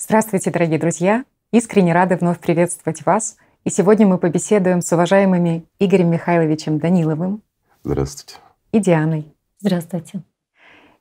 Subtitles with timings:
[0.00, 1.24] Здравствуйте, дорогие друзья!
[1.50, 3.36] Искренне рады вновь приветствовать вас.
[3.64, 7.42] И сегодня мы побеседуем с уважаемыми Игорем Михайловичем Даниловым.
[7.82, 8.36] Здравствуйте.
[8.70, 9.34] И Дианой.
[9.58, 10.22] Здравствуйте.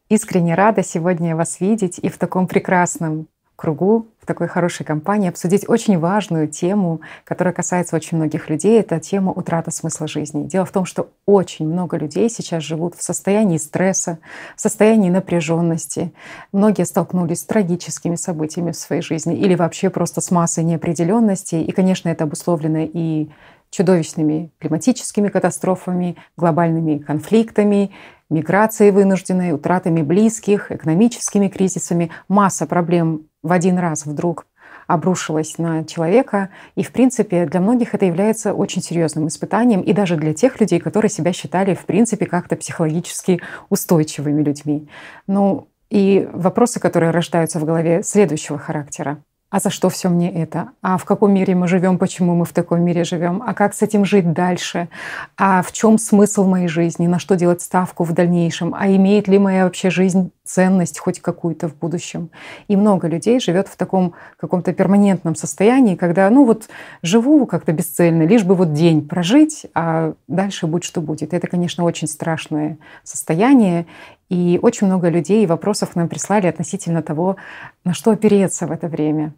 [0.10, 5.68] Искренне рада сегодня вас видеть и в таком прекрасном кругу, в такой хорошей компании обсудить
[5.68, 8.80] очень важную тему, которая касается очень многих людей.
[8.80, 10.44] Это тема утраты смысла жизни.
[10.44, 14.20] Дело в том, что очень много людей сейчас живут в состоянии стресса,
[14.56, 16.14] в состоянии напряженности.
[16.54, 21.64] Многие столкнулись с трагическими событиями в своей жизни или вообще просто с массой неопределенностей.
[21.64, 23.30] И, конечно, это обусловлено и
[23.70, 27.92] чудовищными климатическими катастрофами, глобальными конфликтами,
[28.30, 32.12] миграцией вынужденной, утратами близких, экономическими кризисами.
[32.28, 34.48] Масса проблем в один раз вдруг
[34.88, 36.50] обрушилась на человека.
[36.76, 40.80] И, в принципе, для многих это является очень серьезным испытанием, и даже для тех людей,
[40.80, 44.88] которые себя считали, в принципе, как-то психологически устойчивыми людьми.
[45.28, 50.72] Ну, и вопросы, которые рождаются в голове следующего характера а за что все мне это?
[50.82, 51.98] А в каком мире мы живем?
[51.98, 53.42] Почему мы в таком мире живем?
[53.46, 54.90] А как с этим жить дальше?
[55.38, 57.08] А в чем смысл моей жизни?
[57.08, 58.76] На что делать ставку в дальнейшем?
[58.78, 62.30] А имеет ли моя вообще жизнь ценность хоть какую-то в будущем?
[62.68, 66.68] И много людей живет в таком каком-то перманентном состоянии, когда, ну вот,
[67.02, 71.34] живу как-то бесцельно, лишь бы вот день прожить, а дальше будет что будет.
[71.34, 73.86] Это, конечно, очень страшное состояние.
[74.30, 77.38] И очень много людей и вопросов нам прислали относительно того,
[77.84, 79.34] на что опереться в это время.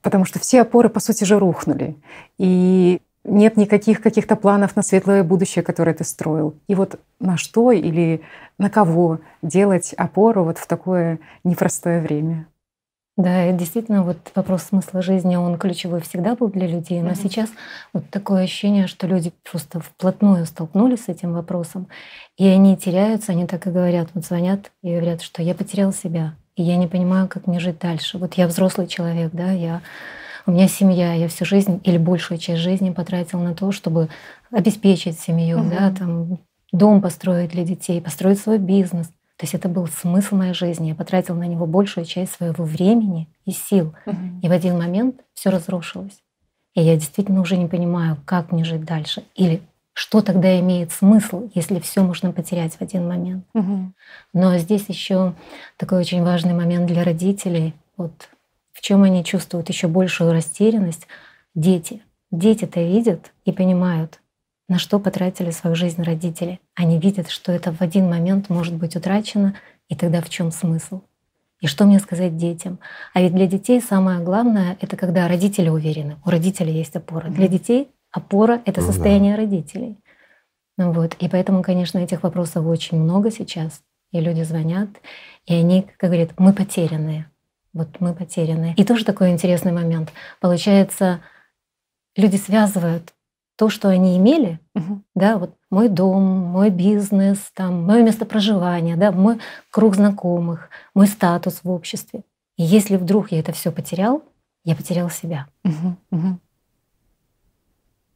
[0.00, 1.96] Потому что все опоры, по сути же, рухнули.
[2.38, 6.54] И нет никаких каких-то планов на светлое будущее, которое ты строил.
[6.66, 8.22] И вот на что или
[8.58, 12.46] на кого делать опору вот в такое непростое время?
[13.18, 17.02] Да, и действительно, вот вопрос смысла жизни, он ключевой всегда был для людей.
[17.02, 17.22] Но mm-hmm.
[17.22, 17.50] сейчас
[17.92, 21.88] вот такое ощущение, что люди просто вплотную столкнулись с этим вопросом,
[22.38, 26.36] и они теряются, они так и говорят, вот звонят и говорят, что я потерял себя,
[26.56, 28.16] и я не понимаю, как мне жить дальше.
[28.16, 29.82] Вот я взрослый человек, да, я
[30.46, 34.08] у меня семья, я всю жизнь или большую часть жизни потратил на то, чтобы
[34.50, 35.70] обеспечить семью, mm-hmm.
[35.70, 36.38] да, там
[36.72, 39.10] дом построить для детей, построить свой бизнес.
[39.42, 40.90] То есть это был смысл моей жизни.
[40.90, 43.92] Я потратил на него большую часть своего времени и сил.
[44.06, 44.16] Угу.
[44.40, 46.22] И в один момент все разрушилось.
[46.76, 49.24] И я действительно уже не понимаю, как мне жить дальше.
[49.34, 49.60] Или
[49.94, 53.44] что тогда имеет смысл, если все можно потерять в один момент.
[53.52, 53.92] Угу.
[54.32, 55.34] Но здесь еще
[55.76, 57.74] такой очень важный момент для родителей.
[57.96, 58.28] Вот
[58.72, 61.08] в чем они чувствуют еще большую растерянность.
[61.56, 62.00] Дети.
[62.30, 64.20] Дети-то видят и понимают,
[64.68, 66.60] на что потратили свою жизнь родители.
[66.74, 69.54] Они видят, что это в один момент может быть утрачено,
[69.88, 71.02] и тогда в чем смысл?
[71.60, 72.78] И что мне сказать детям?
[73.14, 77.28] А ведь для детей самое главное— это когда родители уверены, у родителей есть опора.
[77.28, 79.96] Для детей опора— это ну состояние родителей.
[80.76, 81.14] Ну вот.
[81.20, 83.82] И поэтому, конечно, этих вопросов очень много сейчас.
[84.10, 84.88] И люди звонят,
[85.46, 87.30] и они, как говорят, мы потерянные.
[87.72, 88.74] Вот мы потерянные.
[88.74, 90.12] И тоже такой интересный момент.
[90.40, 91.20] Получается,
[92.16, 93.14] люди связывают
[93.56, 95.02] то, что они имели, угу.
[95.14, 99.38] да, вот мой дом, мой бизнес, там, мое место проживания, да, мой
[99.70, 102.22] круг знакомых, мой статус в обществе.
[102.56, 104.22] И если вдруг я это все потерял,
[104.64, 105.46] я потерял себя.
[105.64, 106.38] Угу, угу.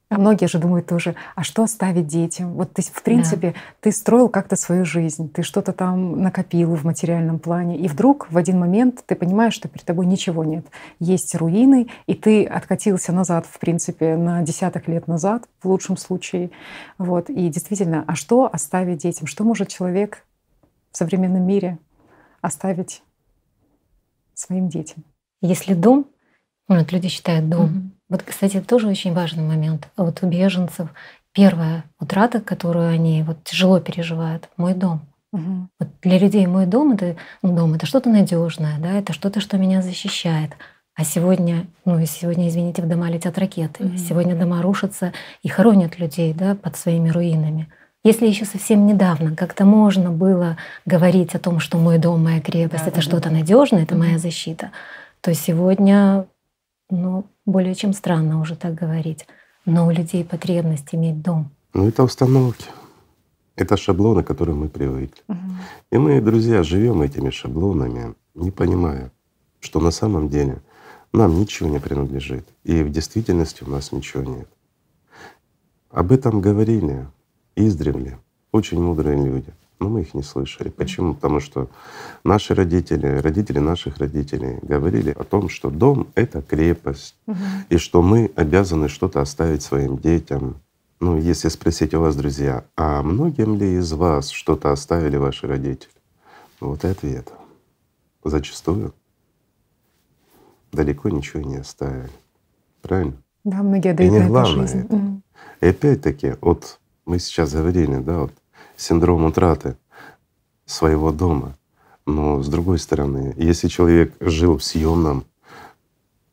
[0.09, 2.53] А многие же думают тоже, а что оставить детям?
[2.53, 3.59] Вот ты, в принципе, да.
[3.81, 8.39] ты строил как-то свою жизнь, ты что-то там накопил в материальном плане, и вдруг в
[8.39, 10.65] один момент ты понимаешь, что перед тобой ничего нет.
[11.00, 16.53] Есть руины, и ты откатился назад, в принципе, на десяток лет назад, в лучшем случае.
[16.99, 17.28] Вот.
[17.28, 19.27] И действительно, а что оставить детям?
[19.27, 20.25] Что может человек
[20.93, 21.78] в современном мире
[22.43, 23.03] оставить
[24.34, 25.03] своим детям?
[25.43, 26.06] Если дом,
[26.69, 29.89] ну, вот люди считают дом, угу вот, кстати, это тоже очень важный момент.
[29.97, 30.89] Вот у беженцев
[31.33, 35.00] первая утрата, которую они вот тяжело переживают, мой дом.
[35.33, 35.69] Угу.
[35.81, 39.59] Вот для людей мой дом это ну, дом это что-то надежное, да, это что-то, что
[39.59, 40.53] меня защищает.
[40.95, 43.84] А сегодня, ну и сегодня, извините, в дома летят ракеты.
[43.84, 45.12] mm Сегодня дома рушатся
[45.43, 47.69] и хоронят людей, да, под своими руинами.
[48.03, 50.56] Если еще совсем недавно как-то можно было
[50.87, 53.37] говорить о том, что мой дом, моя крепость, да, это да, что-то да.
[53.37, 54.71] надежное, это mm моя защита,
[55.21, 56.25] то сегодня,
[56.91, 59.27] ну, более чем странно уже так говорить.
[59.65, 61.50] Но у людей потребность иметь дом.
[61.74, 62.66] Ну это установки.
[63.56, 65.22] Это шаблоны, к которым мы привыкли.
[65.28, 65.38] Угу.
[65.92, 69.10] И мы, друзья, живем этими шаблонами, не понимая,
[69.60, 70.62] что на самом деле
[71.12, 72.47] нам ничего не принадлежит.
[72.65, 74.48] И в действительности у нас ничего нет.
[75.91, 77.06] Об этом говорили
[77.56, 78.18] издревле
[78.53, 80.69] очень мудрые люди но мы их не слышали.
[80.71, 81.15] Почему?
[81.15, 81.69] Потому что
[82.25, 87.39] наши родители, родители наших родителей говорили о том, что дом— это крепость, угу.
[87.69, 90.57] и что мы обязаны что-то оставить своим детям.
[90.99, 95.93] Ну, если спросить у вас, друзья, а многим ли из вас что-то оставили ваши родители?
[96.61, 97.31] Вот и ответ.
[98.25, 98.95] Зачастую.
[100.72, 102.11] далеко ничего не оставили.
[102.83, 103.15] Правильно?
[103.45, 104.81] Да, многие отдают и не главное жизнь.
[104.81, 105.21] это.
[105.61, 108.33] И опять-таки, вот мы сейчас говорили, да, вот
[108.77, 109.77] синдром утраты
[110.65, 111.57] своего дома.
[112.07, 115.25] Но с другой стороны, если человек жил в съемном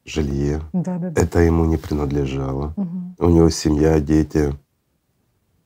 [0.05, 1.21] жилье, Да, да, да.
[1.21, 2.73] это ему не принадлежало.
[2.77, 3.15] Мгм.
[3.19, 4.55] У него семья, дети,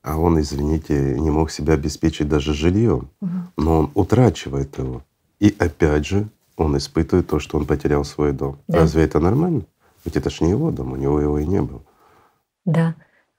[0.03, 3.09] а он, извините, не мог себя обеспечить даже жильем.
[3.19, 3.51] Мгм.
[3.57, 5.03] Но он утрачивает его.
[5.39, 8.57] И опять же он испытывает то, что он потерял свой дом.
[8.67, 8.79] Да.
[8.79, 9.63] Разве это нормально?
[10.05, 11.81] Ведь это ж не его дом, у него его и не было.
[12.65, 12.95] Да.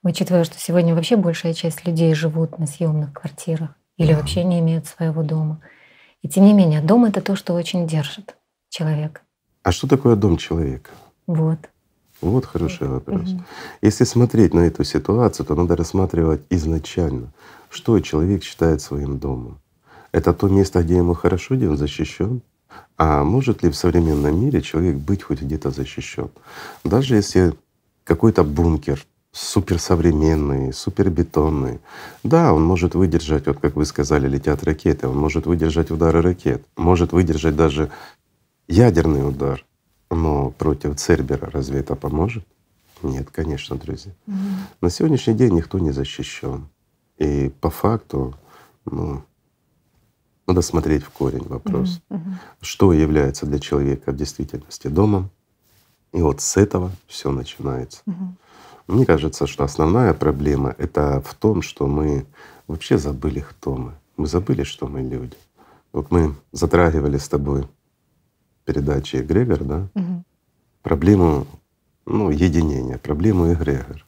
[0.08, 4.18] Учитывая, что сегодня вообще большая часть людей живут на съемных квартирах или Да.
[4.20, 5.60] вообще не имеют своего дома.
[6.22, 8.34] И тем не менее, дом это то, что очень держит
[8.70, 9.20] человека.
[9.62, 10.90] А что такое дом человека?
[11.26, 11.58] Вот.
[12.22, 13.28] Вот хороший вопрос.
[13.28, 13.44] Мгм.
[13.82, 17.30] Если смотреть на эту ситуацию, то надо рассматривать изначально,
[17.68, 19.60] что человек считает своим домом.
[20.12, 22.40] Это то место, где ему хорошо, где он защищен.
[22.96, 26.30] А может ли в современном мире человек быть хоть где-то защищен?
[26.82, 27.52] Даже если
[28.04, 31.80] какой-то бункер суперсовременный, супербетонный.
[32.22, 36.64] Да, он может выдержать, вот как вы сказали, летят ракеты, он может выдержать удары ракет,
[36.76, 37.90] может выдержать даже
[38.66, 39.64] ядерный удар.
[40.10, 42.44] Но против Цербера разве это поможет?
[43.02, 44.12] Нет, конечно, друзья.
[44.26, 44.38] Мгм.
[44.80, 46.68] На сегодняшний день никто не защищен.
[47.18, 48.34] И по факту,
[48.84, 49.22] ну,
[50.46, 52.00] надо смотреть в корень вопрос.
[52.08, 52.38] Мгм.
[52.60, 55.30] что является для человека в действительности домом.
[56.12, 58.00] И вот с этого все начинается.
[58.06, 58.36] Мгм.
[58.88, 62.24] Мне кажется, что основная проблема— это в том, что мы
[62.66, 63.92] вообще забыли, кто мы.
[64.16, 65.36] Мы забыли, что мы люди.
[65.92, 67.68] Вот мы затрагивали с тобой
[68.64, 70.24] передачи Грегор, да, Мгм.
[70.82, 71.46] проблему
[72.06, 74.04] ну, единения, проблему эгрегор.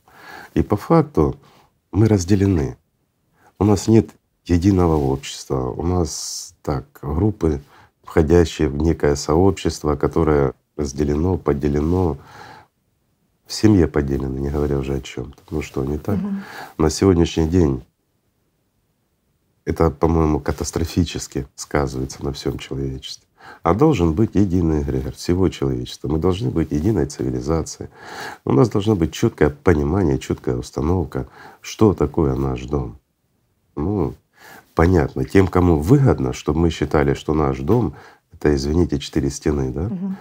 [0.55, 1.37] И по факту
[1.93, 2.77] мы разделены.
[3.59, 4.11] У нас нет
[4.47, 5.69] единого общества.
[5.71, 7.61] У нас так группы,
[8.03, 12.17] входящие в некое сообщество, которое разделено, поделено.
[13.51, 16.19] В семье поделено, не говоря уже о чем то Ну что, не так?
[16.19, 16.45] Мгм.
[16.79, 17.83] На сегодняшний день
[19.65, 23.27] это, по-моему, катастрофически сказывается на всем человечестве.
[23.65, 26.07] А должен быть единый эгрегор всего человечества.
[26.07, 27.91] Мы должны быть единой цивилизацией.
[28.45, 31.27] У нас должно быть четкое понимание, четкая установка,
[31.61, 32.99] что такое наш дом.
[33.75, 34.15] Ну,
[34.77, 37.95] понятно, тем, кому выгодно, чтобы мы считали, что наш дом—
[38.33, 39.89] это, извините, четыре стены, да?
[39.89, 40.17] Мгм.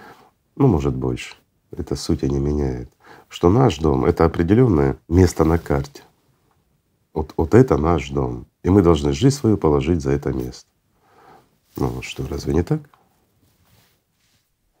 [0.56, 1.36] ну, может, больше.
[1.70, 2.90] Это сути не меняет.
[3.30, 6.02] Что наш дом— это определенное место на карте.
[7.14, 8.46] Вот, вот это наш дом.
[8.64, 10.68] И мы должны жизнь свою положить за это место.
[11.76, 12.80] Ну что, разве не так?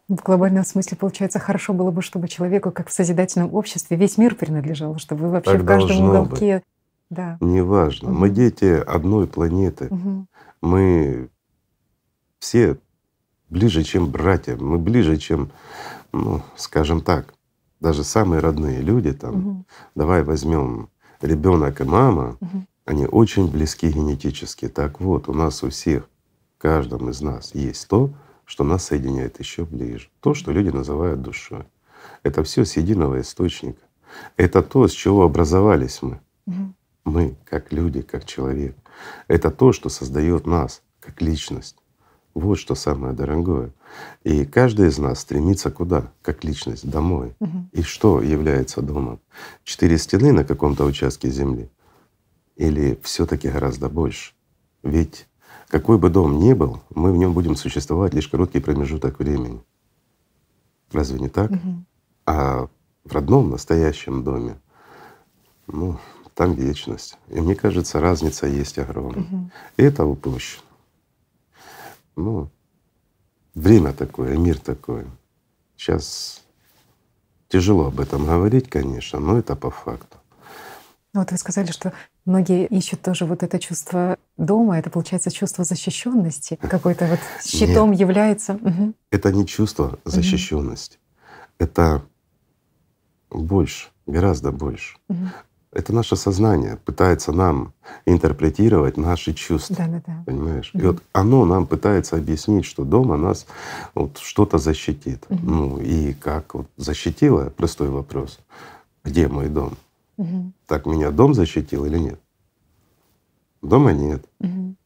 [0.08, 4.34] В глобальном смысле, получается, хорошо было бы, чтобы человеку, как в созидательном обществе, весь мир
[4.34, 6.64] принадлежал, чтобы вообще Так в каждом уголке.
[7.08, 7.38] Да.
[7.40, 8.10] Неважно.
[8.10, 8.34] Мы Мгм.
[8.34, 9.86] дети одной планеты.
[9.90, 10.26] Мгм.
[10.60, 11.28] Мы
[12.40, 12.78] все
[13.48, 14.56] ближе, чем братья.
[14.56, 15.52] Мы ближе, чем,
[16.10, 17.32] ну, скажем так,
[17.80, 19.34] даже самые родные люди там.
[19.36, 19.66] Мгм.
[19.94, 20.90] Давай возьмем
[21.20, 22.66] ребенок и мама, Мгм.
[22.84, 24.68] они очень близки генетически.
[24.68, 26.08] Так вот, у нас у всех,
[26.58, 28.10] в каждом из нас есть то,
[28.44, 30.08] что нас соединяет еще ближе.
[30.20, 31.64] То, что люди называют душой.
[32.22, 33.80] Это все с единого источника.
[34.36, 36.20] Это то, с чего образовались мы.
[36.46, 36.74] Мгм.
[37.04, 38.76] Мы, как люди, как человек.
[39.28, 41.76] Это то, что создает нас, как личность.
[42.40, 43.70] Вот что самое дорогое.
[44.24, 46.10] И каждый из нас стремится куда?
[46.22, 47.34] Как личность, домой.
[47.40, 47.68] Мгм.
[47.72, 49.20] И что является домом?
[49.62, 51.70] Четыре стены на каком-то участке земли?
[52.56, 54.32] Или все таки гораздо больше?
[54.82, 55.26] Ведь
[55.68, 59.62] какой бы дом ни был, мы в нем будем существовать лишь короткий промежуток времени.
[60.92, 61.50] Разве не так?
[61.50, 61.86] Мгм.
[62.26, 62.68] А
[63.04, 64.58] в родном, настоящем доме,
[65.66, 65.98] ну,
[66.34, 67.18] там вечность.
[67.28, 69.20] И мне кажется, разница есть огромная.
[69.20, 69.50] Мгм.
[69.76, 70.62] И это упущено.
[72.16, 72.50] Ну,
[73.54, 75.06] время такое, мир такой.
[75.76, 76.42] Сейчас
[77.48, 80.16] тяжело об этом говорить, конечно, но это по факту.
[81.12, 81.92] Ну Вот вы сказали, что
[82.24, 88.54] многие ищут тоже вот это чувство дома, это получается чувство защищенности, какой-то вот щитом является.
[88.54, 88.94] Мгм.
[89.10, 90.98] Это не чувство защищенности,
[91.58, 92.02] это
[93.30, 94.98] больше, гораздо больше.
[95.08, 95.32] Мгм.
[95.72, 97.72] Это наше сознание пытается нам
[98.04, 99.76] интерпретировать наши чувства.
[99.76, 100.22] Да, да, да.
[100.26, 100.70] Понимаешь?
[100.74, 100.86] И Мгм.
[100.88, 103.46] вот оно нам пытается объяснить, что дома нас
[103.94, 105.26] вот что-то защитит.
[105.30, 105.40] Мгм.
[105.46, 107.50] Ну и как вот защитило?
[107.50, 108.40] Простой вопрос.
[109.04, 109.76] Где мой дом?
[110.16, 110.52] Мгм.
[110.66, 112.20] Так меня дом защитил или нет?
[113.62, 114.24] Дома нет.
[114.40, 114.76] Мгм.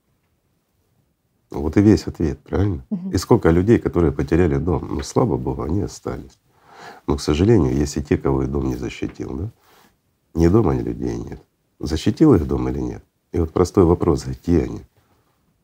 [1.51, 2.85] Вот и весь ответ, правильно?
[2.91, 3.11] Мгм.
[3.11, 6.39] И сколько людей, которые потеряли дом, ну слава Богу, они остались.
[7.07, 9.51] Но, к сожалению, есть и те, кого и дом не защитил, да?
[10.35, 11.41] Ни дома, ни людей нет.
[11.79, 13.05] Защитил их дом или нет?
[13.33, 14.81] И вот простой вопрос, где они?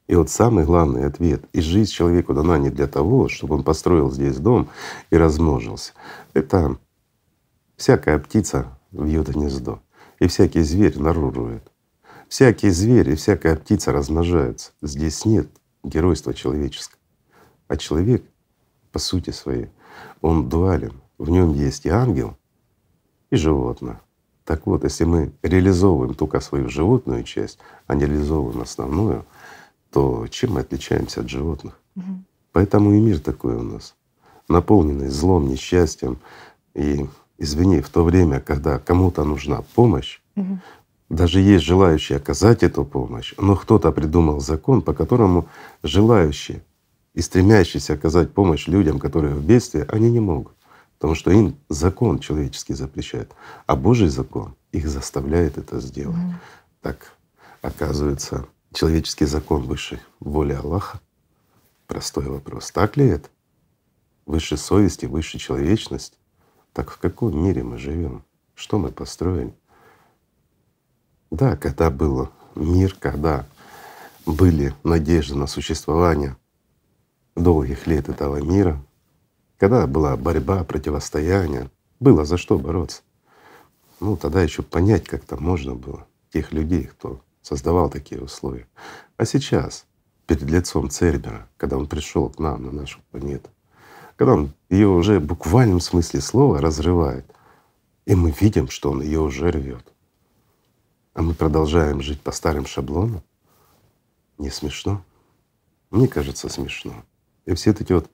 [0.06, 4.10] И вот самый главный ответ— и жизнь человеку дана не для того, чтобы он построил
[4.10, 4.68] здесь дом
[5.10, 5.92] и размножился.
[6.34, 6.78] Это
[7.76, 9.80] всякая птица вьет гнездо,
[10.18, 11.70] и всякий зверь нарурует.
[12.28, 14.72] Всякий зверь и всякая птица размножаются.
[14.82, 15.48] Здесь нет
[15.82, 16.98] геройства человеческого.
[17.68, 18.24] А человек,
[18.92, 19.68] по сути своей,
[20.20, 21.00] он дуален.
[21.18, 22.36] В нем есть и ангел,
[23.30, 24.00] и животное.
[24.50, 29.24] Так вот, если мы реализовываем только свою животную часть, а не реализовываем основную,
[29.92, 31.78] то чем мы отличаемся от животных?
[31.94, 32.24] Угу.
[32.50, 33.94] Поэтому и мир такой у нас,
[34.48, 36.18] наполненный злом, несчастьем.
[36.74, 37.06] И
[37.38, 40.58] извини, в то время, когда кому-то нужна помощь, угу.
[41.08, 45.46] даже есть желающие оказать эту помощь, но кто-то придумал закон, по которому
[45.84, 46.64] желающие
[47.14, 50.56] и стремящиеся оказать помощь людям, которые в бедствии, они не могут.
[51.00, 53.32] Потому что им закон человеческий запрещает,
[53.66, 56.14] а Божий закон их заставляет это сделать.
[56.14, 56.34] Mm.
[56.82, 57.16] Так
[57.62, 61.00] оказывается, человеческий закон выше воли Аллаха.
[61.86, 62.70] Простой вопрос.
[62.70, 63.30] Так ли это?
[64.26, 66.18] Выше совести, выше человечности?
[66.74, 68.22] Так в каком мире мы живем?
[68.54, 69.54] Что мы построили?
[71.30, 73.46] Да, когда был мир, когда
[74.26, 76.36] были надежды на существование
[77.36, 78.78] долгих лет этого мира,
[79.60, 83.02] когда была борьба, противостояние, было за что бороться.
[84.00, 88.66] Ну, тогда еще понять как-то можно было тех людей, кто создавал такие условия.
[89.18, 89.84] А сейчас,
[90.26, 93.50] перед лицом Цербера, когда он пришел к нам на нашу планету,
[94.16, 97.26] когда он ее уже в буквальном смысле слова разрывает,
[98.06, 99.92] и мы видим, что он ее уже рвет,
[101.12, 103.22] а мы продолжаем жить по старым шаблонам,
[104.38, 105.04] не смешно?
[105.90, 106.94] Мне кажется, смешно.
[107.44, 108.08] И все эти вот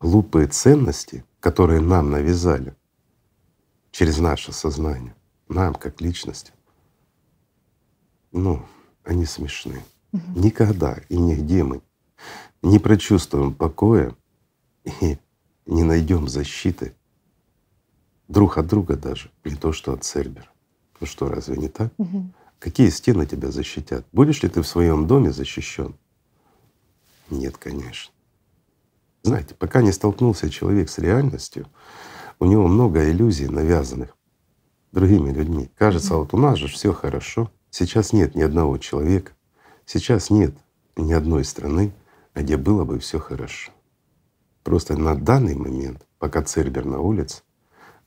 [0.00, 2.74] глупые ценности, которые нам навязали
[3.90, 5.14] через наше сознание,
[5.48, 6.52] нам как личности,
[8.32, 8.64] ну,
[9.04, 9.82] они смешны.
[10.12, 10.40] Угу.
[10.40, 11.82] Никогда и нигде мы
[12.62, 14.14] не прочувствуем покоя
[14.84, 15.18] и
[15.66, 16.94] не найдем защиты
[18.28, 20.48] друг от друга даже, не то что от Цербера.
[21.00, 21.92] Ну что, разве не так?
[21.98, 22.30] Угу.
[22.58, 24.06] Какие стены тебя защитят?
[24.12, 25.94] Будешь ли ты в своем доме защищен?
[27.28, 28.13] Нет, конечно.
[29.24, 31.66] Знаете, пока не столкнулся человек с реальностью,
[32.38, 34.14] у него много иллюзий, навязанных
[34.92, 35.70] другими людьми.
[35.76, 37.50] Кажется, вот у нас же все хорошо.
[37.70, 39.32] Сейчас нет ни одного человека,
[39.86, 40.54] сейчас нет
[40.96, 41.94] ни одной страны,
[42.34, 43.72] где было бы все хорошо.
[44.62, 47.42] Просто на данный момент, пока Цербер на улице,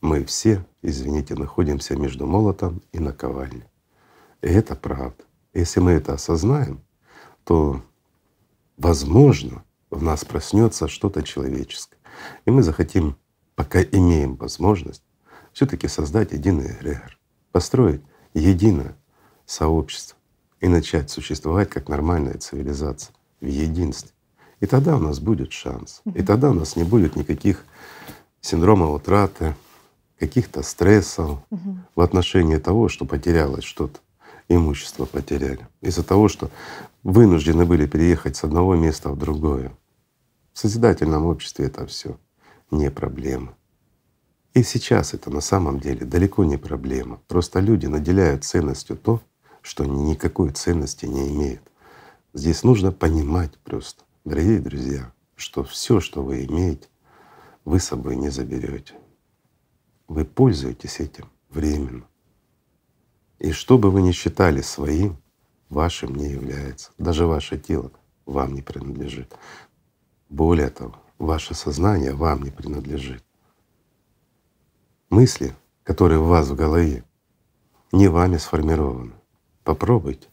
[0.01, 3.65] мы все, извините, находимся между молотом и наковальней.
[4.43, 5.24] И это правда.
[5.55, 6.81] Если мы это осознаем,
[7.43, 7.81] то,
[8.77, 11.98] возможно, в нас проснется что-то человеческое.
[12.46, 13.17] И мы захотим,
[13.56, 15.03] пока имеем возможность,
[15.53, 17.17] все таки создать единый эгрегор,
[17.51, 18.01] построить
[18.34, 18.96] единое
[19.46, 20.17] сообщество
[20.60, 24.12] и начать существовать как нормальная цивилизация в единстве.
[24.60, 26.01] И тогда у нас будет шанс.
[26.06, 27.63] И тогда у нас не будет никаких
[28.41, 29.56] синдромов утраты,
[30.20, 31.39] каких-то стрессов
[31.96, 34.00] в отношении того, что потерялось что-то
[34.48, 36.50] имущество потеряли из-за того, что
[37.04, 39.72] вынуждены были переехать с одного места в другое.
[40.54, 42.18] В созидательном обществе это все
[42.72, 43.56] не проблема.
[44.54, 47.22] И сейчас это на самом деле далеко не проблема.
[47.27, 49.22] Просто люди наделяют ценностью то,
[49.62, 51.62] что никакой ценности не имеет.
[52.34, 56.88] Здесь нужно понимать просто, дорогие друзья, что все, что вы имеете,
[57.66, 58.94] вы с собой не заберете.
[60.08, 62.06] Вы пользуетесь этим временно.
[63.39, 65.17] И что бы вы ни считали своим,
[65.70, 66.91] вашим не является.
[66.98, 67.91] Даже ваше тело
[68.25, 69.34] вам не принадлежит.
[70.29, 73.24] Более того, ваше сознание вам не принадлежит.
[75.10, 77.03] Мысли, которые у вас в голове,
[77.91, 79.13] не вами сформированы.
[79.63, 80.27] Попробуйте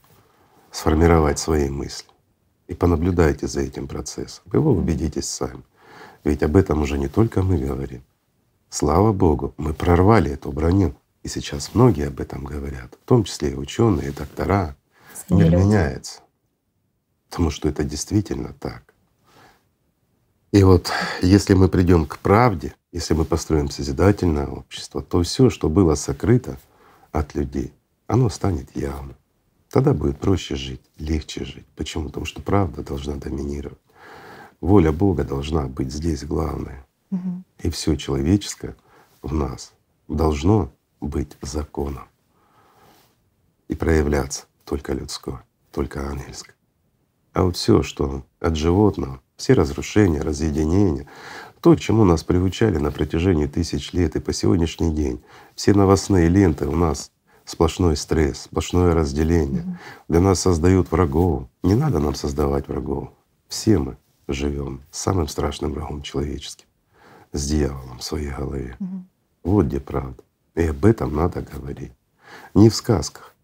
[0.71, 2.09] сформировать свои мысли
[2.67, 4.45] и понаблюдайте за этим процессом.
[4.53, 5.63] И вы убедитесь сами.
[6.25, 8.03] Ведь об этом уже не только мы говорим.
[8.71, 10.95] Слава Богу, мы прорвали эту броню.
[11.25, 14.77] И сейчас многие об этом говорят, в том числе и ученые, и доктора.
[15.31, 16.21] Мир меняется.
[17.31, 18.95] Потому что это действительно так.
[20.53, 25.71] И вот если мы придем к правде, если мы построим созидательное общество, то все, что
[25.71, 26.59] было сокрыто
[27.11, 27.73] от людей,
[28.07, 29.17] оно станет явным.
[29.71, 31.67] Тогда будет проще жить, легче жить.
[31.75, 32.09] Почему?
[32.09, 33.79] Потому что правда должна доминировать.
[34.61, 36.87] Воля Бога должна быть здесь главная.
[37.11, 37.43] Угу.
[37.63, 38.77] И все человеческое
[39.23, 39.73] в нас
[40.07, 40.71] должно
[41.07, 42.09] быть законом
[43.69, 46.55] и проявляться только людское, только ангельское.
[47.33, 51.09] А вот все, что от животного, все разрушения, разъединения,
[51.61, 55.23] то, к чему нас приучали на протяжении тысяч лет и по сегодняшний день,
[55.55, 57.11] все новостные ленты у нас
[57.45, 59.79] сплошной стресс, сплошное разделение.
[60.09, 61.49] Для нас создают врагов.
[61.63, 63.11] Не надо нам создавать врагов.
[63.49, 63.97] Все мы
[64.29, 66.67] живем с самым страшным врагом человеческим,
[67.33, 68.79] с дьяволом в своей голове.
[69.43, 70.23] Вот где правда.
[70.55, 71.93] И об этом надо говорить.
[72.55, 73.35] Не в сказках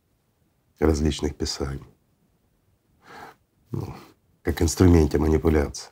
[0.79, 1.87] различных писаний,
[3.71, 3.95] ну,
[4.43, 5.91] как инструменте манипуляции,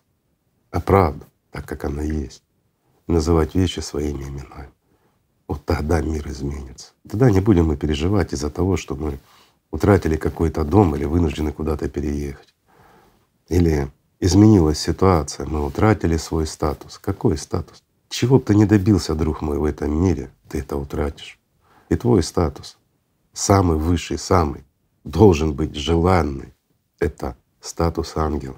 [0.70, 2.42] а правду, так как она есть.
[3.06, 4.70] Называть вещи своими именами.
[5.46, 6.92] Вот тогда мир изменится.
[7.08, 9.18] Тогда не будем мы переживать из-за того, что мы
[9.70, 12.54] утратили какой-то дом или вынуждены куда-то переехать.
[13.48, 16.98] Или изменилась ситуация, мы утратили свой статус.
[16.98, 17.82] Какой статус?
[18.08, 21.38] Чего бы ты не добился, друг мой, в этом мире, ты это утратишь.
[21.88, 22.78] И твой статус,
[23.32, 24.64] самый высший, самый,
[25.04, 26.54] должен быть желанный.
[26.98, 28.56] Это статус ангела,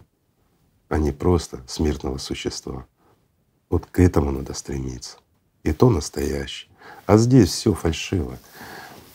[0.88, 2.86] а не просто смертного существа.
[3.68, 5.18] Вот к этому надо стремиться.
[5.62, 6.70] И то настоящее.
[7.06, 8.38] А здесь все фальшиво.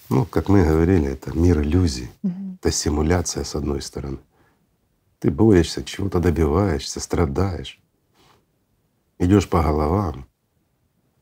[0.10, 2.58] Ну, как мы говорили, это мир иллюзий, угу.
[2.62, 4.20] это симуляция с одной стороны.
[5.20, 7.80] Ты борешься, чего-то добиваешься, страдаешь,
[9.20, 10.28] идешь по головам,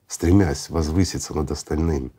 [0.08, 2.12] стремясь возвыситься над остальными,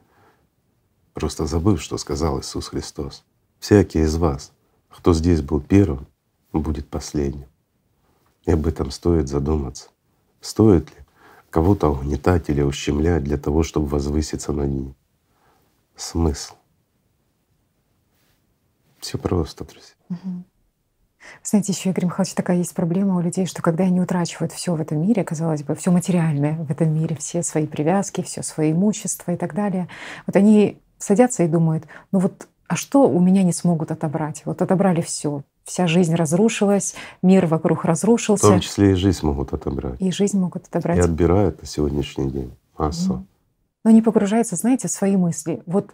[1.13, 3.25] просто забыв, что сказал Иисус Христос.
[3.59, 4.53] Всякий из вас,
[4.89, 6.07] кто здесь был первым,
[6.53, 7.49] будет последним.
[8.45, 9.89] И об этом стоит задуматься.
[10.41, 11.05] Стоит ли
[11.55, 14.97] кого-то угнетать или ущемлять для того, чтобы возвыситься над ним.
[15.95, 16.55] Смысл.
[18.99, 19.95] Все просто, друзья.
[20.09, 20.45] Угу.
[21.43, 24.81] Знаете, еще, Игорь Михайлович, такая есть проблема у людей, что когда они утрачивают все в
[24.81, 29.33] этом мире, казалось бы, все материальное в этом мире, все свои привязки, все свои имущества
[29.33, 29.89] и так далее,
[30.27, 34.43] вот они садятся и думают, ну вот а что у меня не смогут отобрать?
[34.47, 38.47] Вот отобрали все, вся жизнь разрушилась, мир вокруг разрушился.
[38.47, 40.01] В том числе и жизнь могут отобрать.
[40.01, 40.99] И жизнь могут отобрать.
[40.99, 43.13] И отбирают на сегодняшний день массу.
[43.13, 43.25] Mm.
[43.85, 45.63] Но они погружаются, знаете, в свои мысли.
[45.67, 45.93] Вот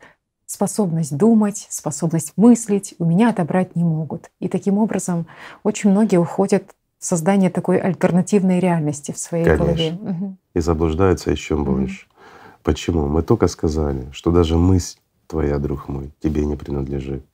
[0.50, 4.30] способность думать, способность мыслить у меня отобрать не могут.
[4.40, 5.26] И таким образом
[5.62, 6.64] очень многие уходят
[6.98, 9.64] в создание такой альтернативной реальности в своей Конечно.
[9.64, 9.92] голове.
[9.92, 10.36] Угу.
[10.54, 12.06] И заблуждаются еще больше.
[12.06, 12.60] Угу.
[12.64, 13.06] Почему?
[13.06, 17.24] Мы только сказали, что даже мысль твоя, друг мой, тебе не принадлежит.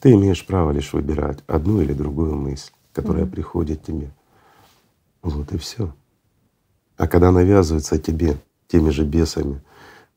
[0.00, 3.30] Ты имеешь право лишь выбирать одну или другую мысль, которая mm-hmm.
[3.30, 4.10] приходит тебе.
[5.22, 5.94] Вот и все.
[6.96, 9.60] А когда навязывается тебе теми же бесами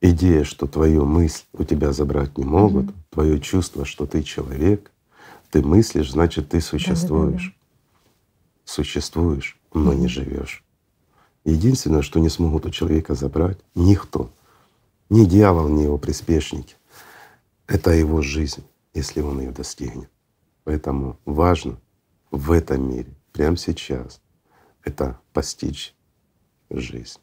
[0.10, 3.04] идея, что твою мысль у тебя забрать не могут, mm-hmm.
[3.12, 4.91] твое чувство, что ты человек,
[5.52, 7.56] ты мыслишь, значит, ты существуешь.
[7.56, 8.63] Да-да-да.
[8.65, 9.98] Существуешь, но mm-hmm.
[9.98, 10.63] не живешь.
[11.44, 14.32] Единственное, что не смогут у человека забрать, никто,
[15.10, 16.76] ни дьявол, ни его приспешники,
[17.68, 18.63] это его жизнь
[18.96, 20.10] если он ее достигнет.
[20.63, 21.80] Поэтому важно
[22.32, 24.22] в этом мире, прямо сейчас,
[24.84, 25.94] это постичь
[26.72, 27.20] жизнь,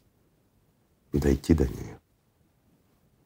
[1.11, 1.99] дойти до нее,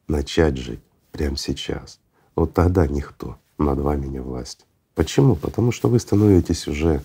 [0.08, 0.80] начать жить
[1.12, 2.00] прямо сейчас.
[2.34, 4.66] Вот тогда никто над вами не власть.
[4.94, 5.36] Почему?
[5.36, 7.02] Потому что вы становитесь уже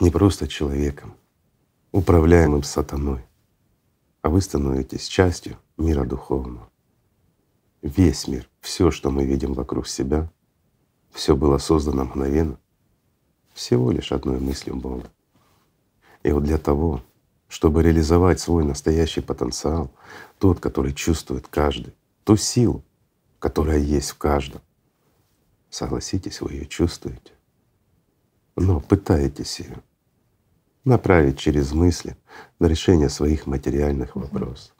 [0.00, 1.14] не просто человеком,
[1.92, 3.24] управляемым сатаной,
[4.22, 6.68] а вы становитесь частью мира духовного.
[7.82, 10.30] Весь мир, все, что мы видим вокруг себя,
[11.12, 12.58] все было создано мгновенно,
[13.52, 15.10] всего лишь одной мыслью Бога.
[16.22, 17.02] И вот для того,
[17.48, 19.90] чтобы реализовать свой настоящий потенциал,
[20.38, 21.92] тот, который чувствует каждый,
[22.24, 22.82] ту силу,
[23.38, 24.62] которая есть в каждом,
[25.70, 27.32] согласитесь, вы ее чувствуете,
[28.56, 29.82] но пытаетесь ее
[30.84, 32.16] направить через мысли
[32.58, 34.74] на решение своих материальных вопросов.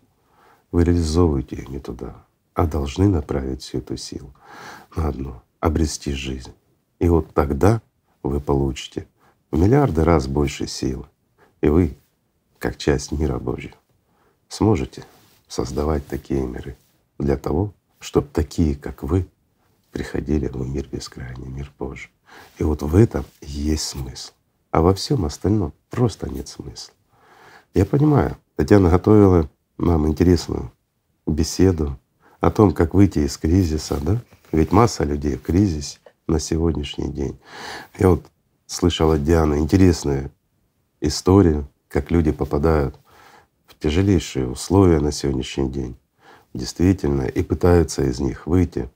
[0.70, 4.34] Вы реализовываете ее не туда, а должны направить всю эту силу
[4.96, 6.52] на одно обрести жизнь.
[6.98, 7.80] И вот тогда
[8.22, 9.06] вы получите
[9.50, 11.06] в миллиарды раз больше силы.
[11.60, 11.96] И вы,
[12.58, 13.76] как часть мира Божьего,
[14.48, 15.04] сможете
[15.48, 16.76] создавать такие миры
[17.18, 19.26] для того, чтобы такие, как вы,
[19.92, 22.10] приходили в мир бескрайний, мир Божий.
[22.58, 24.32] И вот в этом есть смысл.
[24.70, 26.94] А во всем остальном просто нет смысла.
[27.74, 29.48] Я понимаю, Татьяна готовила
[29.78, 30.72] нам интересную
[31.26, 31.98] беседу
[32.40, 34.20] о том, как выйти из кризиса, да?
[34.52, 37.38] Ведь масса людей в кризисе на сегодняшний день.
[37.98, 38.24] Я вот
[38.66, 40.30] слышал от Дианы интересную
[41.00, 42.98] историю, как люди попадают
[43.66, 45.96] в тяжелейшие условия на сегодняшний день,
[46.54, 48.88] действительно, и пытаются из них выйти,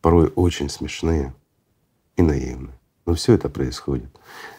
[0.00, 1.32] порой очень смешные
[2.16, 2.74] и наивные.
[3.04, 4.10] Но все это происходит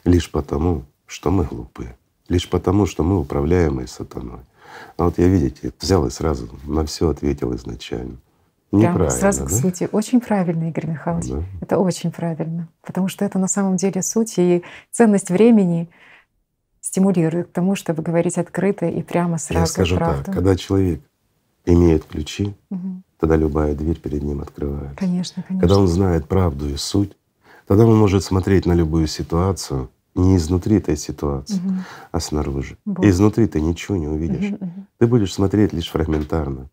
[0.04, 1.96] лишь потому, что мы глупы,
[2.30, 4.40] лишь потому, что мы управляемые сатаной.
[4.98, 8.18] А вот я, видите, взял и сразу на все ответил изначально.
[8.72, 9.46] Неправильно, сразу да?
[9.46, 9.90] к сути.
[9.92, 11.30] Очень правильно, Игорь Михайлович.
[11.30, 11.44] Да.
[11.62, 12.68] Это очень правильно.
[12.82, 15.90] Потому что это на самом деле суть и ценность времени
[16.82, 19.62] стимулирует к тому, чтобы говорить открыто и прямо сразу.
[19.62, 20.26] Я скажу правду.
[20.26, 21.02] так, когда человек
[21.68, 23.02] имеет ключи, угу.
[23.20, 24.96] тогда любая дверь перед ним открывается.
[24.96, 25.68] Конечно, конечно.
[25.68, 27.12] Когда он знает правду и суть,
[27.68, 31.84] тогда он может смотреть на любую ситуацию не изнутри этой ситуации, Мгм.
[32.12, 32.78] а снаружи.
[32.86, 33.06] Вот.
[33.06, 34.52] Изнутри ты ничего не увидишь.
[34.60, 34.88] Мгм.
[34.98, 36.70] Ты будешь смотреть лишь фрагментарно.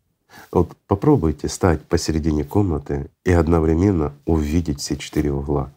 [0.50, 5.70] Вот попробуйте стать посередине комнаты и одновременно увидеть все четыре угла.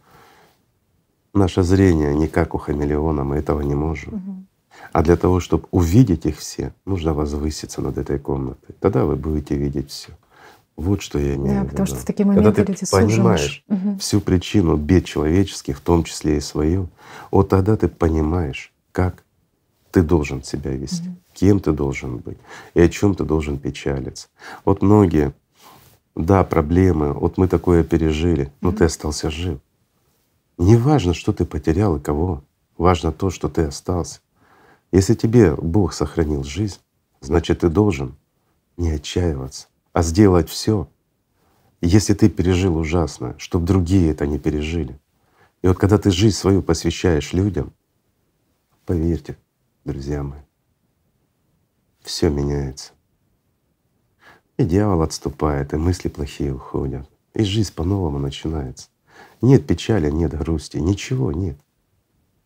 [1.34, 4.14] Наше зрение не как у хамелеона, мы этого не можем.
[4.16, 4.48] Мгм.
[4.94, 8.76] А для того, чтобы увидеть их все, нужно возвыситься над этой комнатой.
[8.80, 10.12] Тогда вы будете видеть все.
[10.76, 11.70] Вот что я имею Да, в виду.
[11.72, 13.64] потому что в такие Когда моменты ты люди понимаешь.
[13.68, 13.98] Мгм.
[14.00, 16.90] всю причину бед человеческих, в том числе и свою,
[17.32, 19.24] вот тогда ты понимаешь, как
[19.92, 22.38] ты должен себя вести, кем ты должен быть
[22.76, 24.28] и о чем ты должен печалиться.
[24.66, 25.34] Вот многие,
[26.16, 29.60] да, проблемы, вот мы такое пережили, но ты остался жив.
[30.60, 32.44] Не важно, что ты потерял и кого,
[32.78, 34.20] важно то, что ты остался.
[34.92, 36.80] Если тебе Бог сохранил жизнь,
[37.20, 38.16] значит ты должен
[38.78, 40.88] не отчаиваться, а сделать все,
[41.82, 45.00] если ты пережил ужасное, чтобы другие это не пережили.
[45.62, 47.74] И вот когда ты жизнь свою посвящаешь людям,
[48.86, 49.38] поверьте,
[49.84, 50.40] друзья мои,
[52.02, 52.94] все меняется.
[54.58, 58.88] И дьявол отступает, и мысли плохие уходят, и жизнь по-новому начинается.
[59.42, 61.60] Нет печали, нет грусти, ничего нет.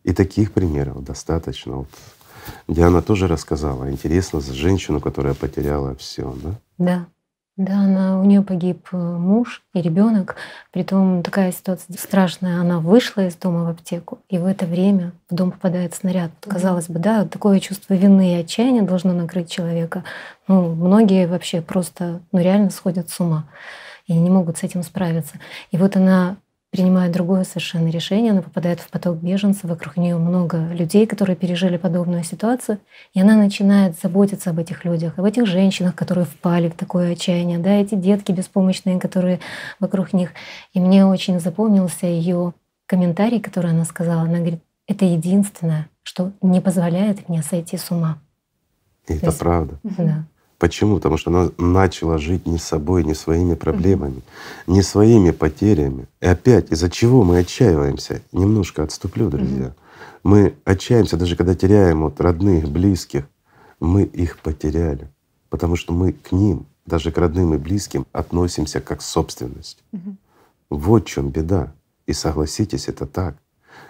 [0.02, 1.76] И таких примеров достаточно.
[1.76, 1.88] Вот
[2.68, 3.90] Диана тоже рассказала.
[3.90, 6.50] Интересно за женщину, которая потеряла все, да?
[6.78, 7.06] Да.
[7.58, 10.36] Да, она, у нее погиб э, муж и ребенок.
[10.70, 12.58] Притом такая ситуация страшная.
[12.58, 16.30] Она вышла из дома в аптеку, и в это время в дом попадает снаряд.
[16.40, 20.02] Казалось бы, да, такое чувство вины и отчаяния должно накрыть человека.
[20.48, 23.44] Ну, многие вообще просто, ну, реально сходят с ума
[24.06, 25.34] и не могут с этим справиться.
[25.72, 26.36] И вот она
[26.72, 31.76] принимает другое совершенно решение, она попадает в поток беженцев, вокруг нее много людей, которые пережили
[31.76, 32.78] подобную ситуацию,
[33.12, 37.58] и она начинает заботиться об этих людях, об этих женщинах, которые впали в такое отчаяние,
[37.58, 39.38] да, эти детки беспомощные, которые
[39.80, 40.30] вокруг них.
[40.72, 42.54] И мне очень запомнился ее
[42.86, 44.22] комментарий, который она сказала.
[44.22, 48.16] Она говорит, это единственное, что не позволяет мне сойти с ума.
[49.08, 49.78] И это есть- правда.
[49.82, 50.24] Да.
[50.62, 50.94] Почему?
[50.94, 54.22] Потому что она начала жить не собой, не своими проблемами,
[54.68, 56.06] не своими потерями.
[56.20, 58.22] И опять, из-за чего мы отчаиваемся?
[58.30, 59.74] Немножко отступлю, друзья.
[60.22, 63.24] Мы отчаиваемся, даже когда теряем вот родных, близких,
[63.80, 65.10] мы их потеряли,
[65.50, 69.82] потому что мы к ним, даже к родным и близким, относимся как к собственности.
[70.70, 71.72] Вот в чем беда.
[72.06, 73.34] И согласитесь, это так.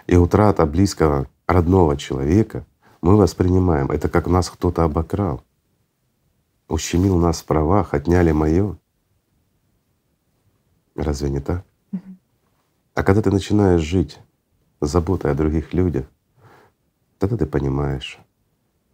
[0.07, 2.65] И утрата близкого, родного человека
[3.03, 5.43] мы воспринимаем это как нас кто-то обокрал,
[6.73, 8.77] ущемил нас в правах, отняли мое.
[10.95, 11.63] Разве не так?
[12.95, 14.19] А когда ты начинаешь жить
[14.81, 16.05] заботой о других людях,
[17.19, 18.19] тогда ты понимаешь,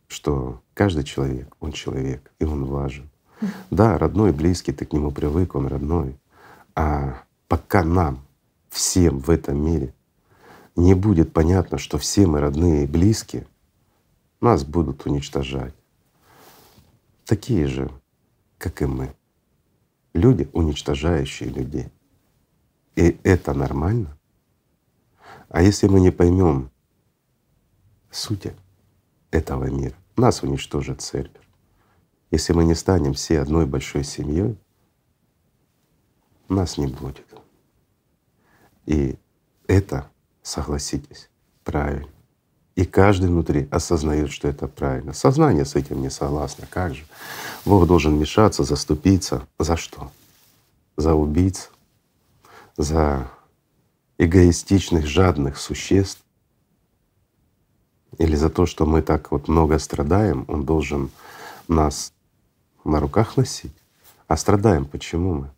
[0.08, 3.10] что каждый человек, он человек, и он важен.
[3.72, 6.20] Да, родной, близкий, ты к нему привык, он родной.
[6.76, 8.26] А пока нам,
[8.70, 9.94] всем в этом мире,
[10.76, 13.48] не будет понятно, что все мы родные и близкие,
[14.42, 15.74] нас будут уничтожать.
[17.30, 17.92] Такие же,
[18.58, 19.15] как и мы.
[20.15, 21.89] Люди, уничтожающие людей.
[22.96, 24.18] И это нормально.
[25.48, 26.72] А если мы не поймем
[28.10, 28.56] сути
[29.30, 31.48] этого мира, нас уничтожит Цербер.
[32.32, 34.58] Если мы не станем все одной большой семьей,
[36.48, 37.28] нас не будет.
[38.88, 39.20] И
[39.68, 40.10] это,
[40.42, 41.30] согласитесь,
[41.63, 42.10] правильно.
[42.80, 45.12] И каждый внутри осознает, что это правильно.
[45.12, 46.65] Сознание с этим не согласно.
[46.65, 47.04] Как же?
[47.65, 49.46] Бог должен вмешаться, заступиться.
[49.60, 50.13] За что?
[50.96, 51.72] За убийц,
[52.78, 53.30] за
[54.18, 56.24] эгоистичных, жадных существ?
[58.18, 61.12] Или за то, что мы так вот много страдаем, Он должен
[61.68, 62.13] нас
[62.86, 63.76] на руках носить?
[64.30, 65.52] А страдаем почему мы?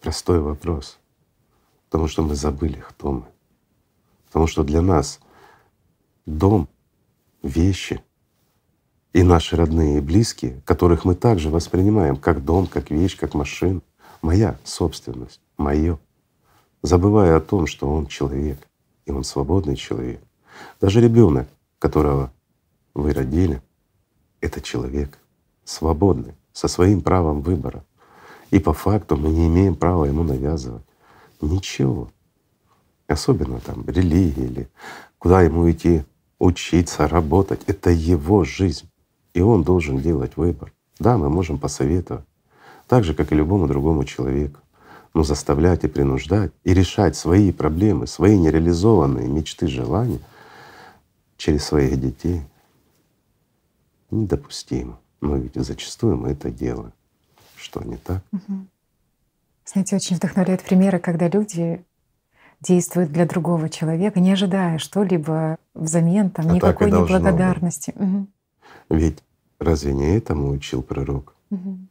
[0.00, 0.96] Простой вопрос.
[1.86, 3.24] Потому что мы забыли, кто мы.
[4.26, 5.18] Потому что для нас
[6.26, 6.68] дом,
[7.42, 8.02] вещи
[9.12, 13.82] и наши родные и близкие, которых мы также воспринимаем как дом, как вещь, как машину,
[14.20, 15.98] моя собственность, мое,
[16.82, 18.58] забывая о том, что он человек,
[19.06, 20.20] и он свободный человек.
[20.80, 22.32] Даже ребенок, которого
[22.94, 23.62] вы родили,
[24.40, 25.18] это человек
[25.64, 27.84] свободный, со своим правом выбора.
[28.50, 30.84] И по факту мы не имеем права ему навязывать
[31.40, 32.10] ничего.
[33.06, 34.68] Особенно там религии или
[35.18, 36.04] куда ему идти,
[36.38, 37.62] учиться, работать.
[37.66, 38.88] Это его жизнь.
[39.34, 40.72] И он должен делать выбор.
[40.98, 42.24] Да, мы можем посоветовать,
[42.88, 44.60] так же, как и любому другому человеку.
[45.12, 50.20] Но заставлять и принуждать, и решать свои проблемы, свои нереализованные мечты, желания
[51.36, 52.42] через своих детей
[54.10, 54.98] недопустимо.
[55.20, 56.92] Но ведь зачастую мы это делаем.
[57.56, 58.22] Что не так?
[58.32, 58.68] Мгм.
[59.64, 61.84] Знаете, очень вдохновляют примеры, когда люди
[62.60, 67.92] действуют для другого человека, не ожидая что-либо взамен, там, А никакой неблагодарности.
[67.96, 68.28] Мгм.
[68.90, 69.18] Ведь
[69.58, 71.34] разве не этому учил пророк?
[71.50, 71.88] Мгм.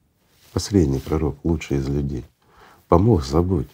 [0.53, 2.25] Последний пророк, лучший из людей.
[2.87, 3.67] Помог, забудь.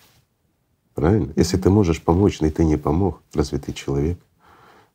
[0.95, 1.31] Правильно?
[1.35, 4.19] Если ты можешь помочь, но и ты не помог, разве ты человек?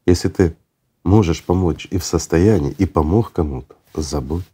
[0.05, 0.57] Если ты
[1.05, 4.45] можешь помочь и в состоянии, и помог кому-то, забудь,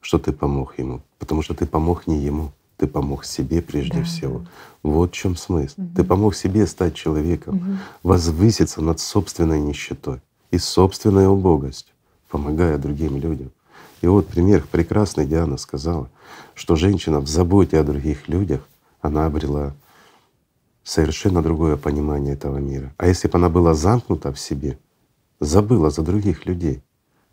[0.00, 4.04] что ты помог ему, потому что ты помог не ему, ты помог себе прежде Да,
[4.04, 4.46] всего.
[4.82, 5.82] Вот в чем смысл.
[5.94, 11.94] Ты помог себе стать человеком, возвыситься над собственной нищетой и собственной убогостью,
[12.30, 13.50] помогая другим людям.
[14.00, 16.08] И вот пример прекрасный Диана сказала,
[16.54, 18.66] что женщина в заботе о других людях,
[19.02, 19.74] она обрела
[20.82, 22.94] совершенно другое понимание этого мира.
[22.96, 24.78] А если бы она была замкнута в себе,
[25.38, 26.82] забыла за других людей,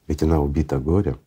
[0.07, 1.17] ведь она убита горем,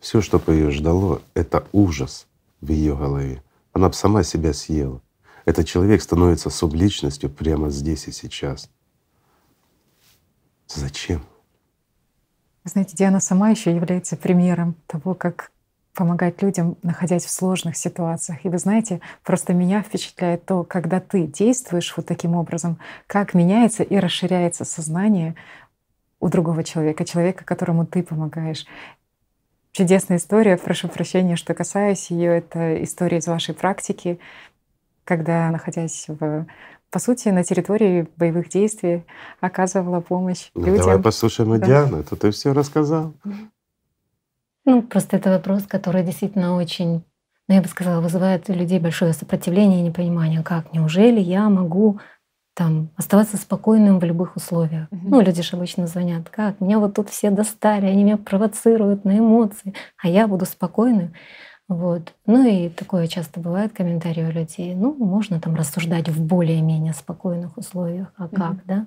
[0.00, 2.26] все, что по ее ждало, это ужас
[2.60, 3.42] в ее голове.
[3.72, 5.00] Она бы сама себя съела.
[5.44, 8.68] Этот человек становится субличностью прямо здесь и сейчас.
[10.66, 11.22] Зачем?
[12.64, 15.50] Знаете, Диана сама еще является примером того, как
[15.94, 18.44] помогать людям, находясь в сложных ситуациях.
[18.44, 23.82] И вы знаете, просто меня впечатляет то, когда ты действуешь вот таким образом, как меняется
[23.82, 25.34] и расширяется сознание
[26.20, 28.66] у другого человека, человека, которому ты помогаешь.
[29.72, 34.18] Чудесная история, прошу прощения, что касаюсь ее, это история из вашей практики,
[35.04, 36.46] когда, находясь в
[36.90, 39.04] по сути, на территории боевых действий
[39.40, 40.78] оказывала помощь Ну, людям.
[40.78, 41.64] давай послушаем Да.
[41.64, 43.14] Диану, это ты все рассказал.
[44.64, 47.04] Ну, просто это вопрос, который действительно очень,
[47.46, 50.42] ну, я бы сказала, вызывает у людей большое сопротивление и непонимание.
[50.42, 50.72] Как?
[50.72, 52.00] Неужели я могу
[52.54, 54.88] там оставаться спокойным в любых условиях?
[54.90, 55.10] Мгм.
[55.10, 56.28] Ну, люди же обычно звонят.
[56.28, 56.60] Как?
[56.60, 61.14] Меня вот тут все достали, они меня провоцируют на эмоции, а я буду спокойным.
[61.68, 62.14] Вот.
[62.26, 64.74] Ну и такое часто бывает комментарии у людей.
[64.74, 68.12] Ну, можно там рассуждать в более-менее спокойных условиях.
[68.16, 68.62] А как, Мгм.
[68.66, 68.86] да?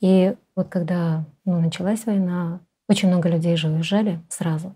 [0.00, 4.74] И вот когда ну, началась война, очень много людей же уезжали сразу.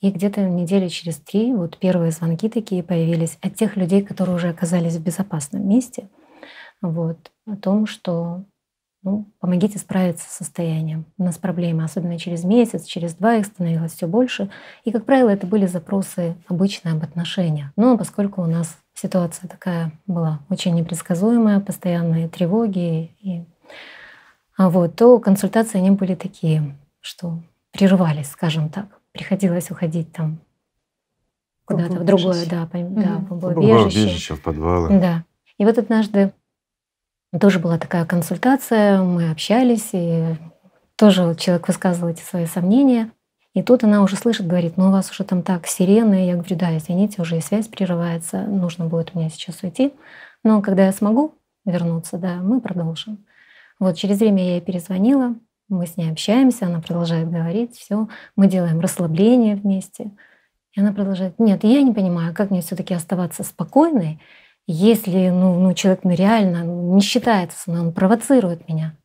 [0.00, 4.48] И где-то недели через три вот первые звонки такие появились от тех людей, которые уже
[4.48, 6.08] оказались в безопасном месте,
[6.82, 8.44] вот, о том, что
[9.02, 11.06] ну, помогите справиться с состоянием.
[11.18, 14.50] У нас проблемы, особенно через месяц, через два их становилось все больше.
[14.84, 17.70] И, как правило, это были запросы обычные об отношениях.
[17.76, 23.44] Но поскольку у нас ситуация такая была очень непредсказуемая, постоянные тревоги, и,
[24.56, 27.40] а вот, то консультации они были такие, что
[27.72, 28.86] прерывались, скажем так.
[29.10, 30.38] Приходилось уходить там
[31.64, 34.02] куда-то в другое, да, по- да, бомбоубежище.
[34.02, 35.00] Убежище в подвалах.
[35.00, 35.24] Да.
[35.58, 36.32] И вот однажды
[37.38, 40.36] тоже была такая консультация, мы общались, и
[40.96, 43.10] тоже человек высказывал эти свои сомнения.
[43.54, 46.26] И тут она уже слышит, говорит, ну у вас уже там так, сирены.
[46.26, 49.92] Я говорю, да, извините, уже и связь прерывается, нужно будет мне сейчас уйти.
[50.42, 53.24] Но когда я смогу вернуться, да, мы продолжим.
[53.78, 55.34] Вот через время я ей перезвонила,
[55.68, 60.10] мы с ней общаемся, она продолжает говорить, все, мы делаем расслабление вместе.
[60.72, 64.20] И она продолжает, нет, я не понимаю, как мне все-таки оставаться спокойной,
[64.66, 68.96] если ну, ну, человек ну, реально не считается со мной, он провоцирует меня.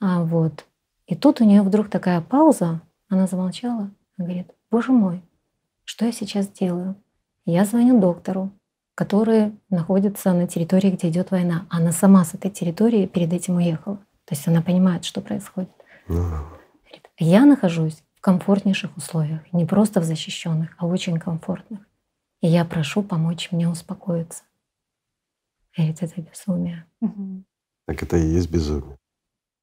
[0.00, 0.66] А вот.
[1.06, 5.22] И тут у нее вдруг такая пауза, она замолчала, она говорит, боже мой,
[5.84, 6.96] что я сейчас делаю?
[7.44, 8.50] Я звоню доктору,
[8.96, 11.66] который находится на территории, где идет война.
[11.70, 13.98] Она сама с этой территории перед этим уехала.
[14.24, 15.70] То есть она понимает, что происходит.
[16.08, 21.80] Ну, Говорит, Я нахожусь в комфортнейших условиях, не просто в защищенных, а очень комфортных.
[22.40, 24.44] И я прошу помочь мне успокоиться.
[25.76, 26.86] Говорит, это безумие.
[27.86, 28.98] Так это и есть безумие.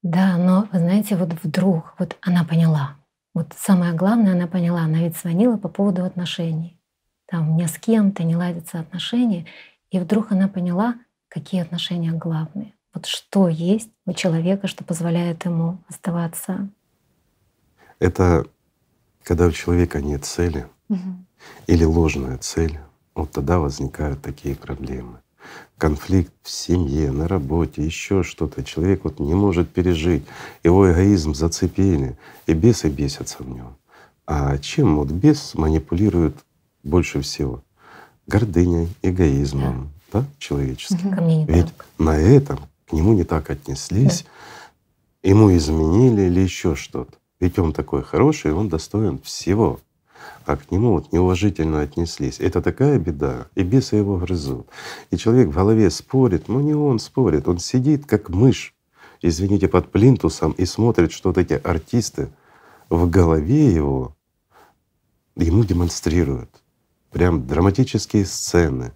[0.02, 2.98] Да, но вы знаете, вот вдруг вот она поняла.
[3.34, 4.82] Вот самое главное, она поняла.
[4.82, 6.80] Она ведь звонила по поводу отношений.
[7.26, 9.48] Там мне с кем-то не ладятся отношения.
[9.90, 10.96] И вдруг она поняла,
[11.30, 12.74] какие отношения главные.
[12.94, 16.70] Вот что есть у человека, что позволяет ему оставаться.
[18.00, 18.46] Это
[19.24, 21.26] когда у человека нет цели Мгм.
[21.68, 22.80] Или ложная цель,
[23.16, 25.20] вот тогда возникают такие проблемы.
[25.78, 28.64] Конфликт в семье, на работе, еще что-то.
[28.64, 30.24] Человек вот не может пережить.
[30.64, 33.76] Его эгоизм зацепили, и бесы бесятся в нем.
[34.26, 36.36] А чем вот бес манипулирует
[36.84, 37.62] больше всего?
[38.26, 41.14] Гордыней, эгоизмом, да, человеческим.
[41.14, 41.86] Ко мне не Ведь так.
[41.98, 44.26] на этом к нему не так отнеслись,
[45.24, 47.18] ему изменили или еще что-то.
[47.40, 49.82] Ведь он такой хороший, он достоин всего.
[50.46, 52.40] А к нему вот неуважительно отнеслись.
[52.40, 54.68] Это такая беда, и бесы его грызут.
[55.10, 58.76] И человек в голове спорит, но не он спорит, он сидит как мышь,
[59.22, 62.30] извините, под плинтусом и смотрит, что вот эти артисты
[62.90, 64.16] в голове его
[65.36, 66.50] ему демонстрируют.
[67.12, 68.92] Прям драматические сцены,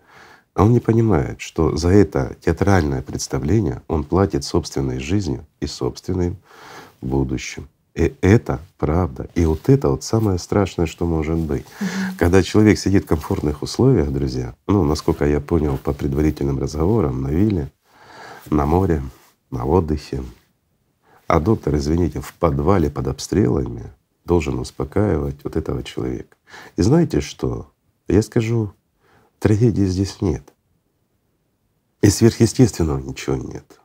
[0.53, 6.37] А он не понимает, что за это театральное представление он платит собственной жизнью и собственным
[6.99, 7.69] будущим.
[7.97, 9.27] И это правда.
[9.33, 11.65] И вот это вот самое страшное, что может быть.
[11.81, 11.87] Угу.
[12.19, 17.29] Когда человек сидит в комфортных условиях, друзья, ну, насколько я понял по предварительным разговорам, на
[17.29, 17.71] вилле,
[18.51, 19.01] на море,
[19.49, 20.21] на отдыхе,
[21.25, 23.91] а доктор, извините, в подвале под обстрелами
[24.25, 26.37] должен успокаивать вот этого человека.
[26.75, 27.71] И знаете что?
[28.07, 28.73] Я скажу
[29.39, 30.53] Трагедии здесь нет.
[32.01, 33.79] И сверхъестественного ничего нет.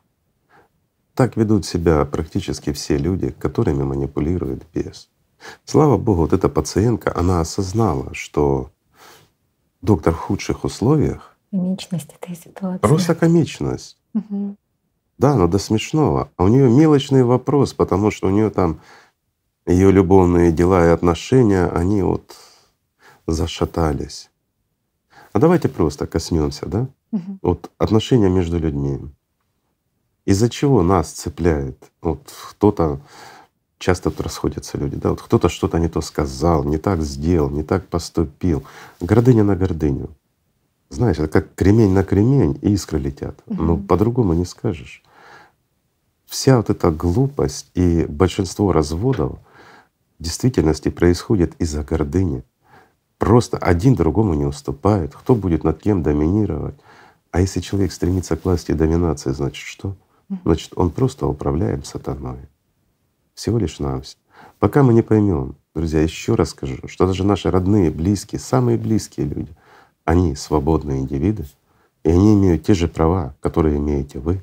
[1.15, 5.11] Так ведут себя практически все люди, которыми манипулирует бес.
[5.65, 8.71] Слава Богу, вот эта пациентка, она осознала, что
[9.83, 11.37] доктор в худших условиях.
[11.51, 12.79] Комичность этой ситуации.
[12.79, 13.99] Просто комичность.
[14.15, 14.57] Угу.
[15.19, 16.31] Да, но до смешного.
[16.37, 18.81] А у нее мелочный вопрос, потому что у нее там
[19.67, 22.35] ее любовные дела и отношения, они вот
[23.27, 24.31] зашатались.
[25.33, 26.89] А давайте просто коснемся, да?
[27.13, 27.39] Угу.
[27.43, 28.99] Вот отношения между людьми.
[30.25, 31.91] Из-за чего нас цепляет?
[32.01, 33.01] Вот кто-то
[33.79, 37.65] часто тут расходятся люди, да, вот кто-то что-то не то сказал, не так сделал, не
[37.65, 38.63] так поступил.
[39.01, 40.11] Гордыня на гордыню.
[40.89, 43.35] Знаешь, это как кремень на кремень, и искры летят.
[43.47, 43.63] Угу.
[43.63, 45.03] Ну, по-другому не скажешь.
[46.27, 49.39] Вся вот эта глупость и большинство разводов
[50.19, 52.45] в действительности происходит из-за гордыни.
[53.19, 55.15] Просто один другому не уступает.
[55.15, 56.77] Кто будет над кем доминировать?
[57.31, 59.97] А если человек стремится к власти и доминации, значит что?
[60.45, 62.49] Значит, он просто управляем сатаной.
[63.35, 64.21] Всего лишь навсего.
[64.59, 69.27] Пока мы не поймем, друзья, еще раз скажу, что даже наши родные, близкие, самые близкие
[69.27, 69.55] люди,
[70.05, 71.45] они свободные индивиды,
[72.05, 74.43] и они имеют те же права, которые имеете вы.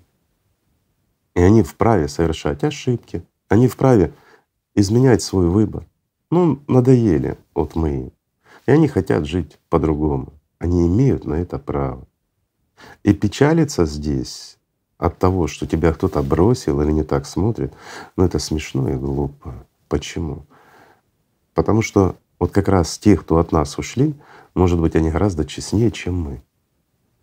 [1.36, 4.14] И они вправе совершать ошибки, они вправе
[4.76, 5.86] изменять свой выбор.
[6.32, 8.12] Ну, надоели вот мы
[8.70, 10.32] и они хотят жить по-другому.
[10.60, 12.08] Они имеют на это право.
[13.02, 14.59] И печалиться здесь
[15.00, 17.74] от того, что тебя кто-то бросил или не так смотрит,
[18.18, 19.66] ну это смешно и глупо.
[19.88, 20.46] Почему?
[21.56, 24.14] Потому что вот как раз те, кто от нас ушли,
[24.54, 26.44] может быть, они гораздо честнее, чем мы.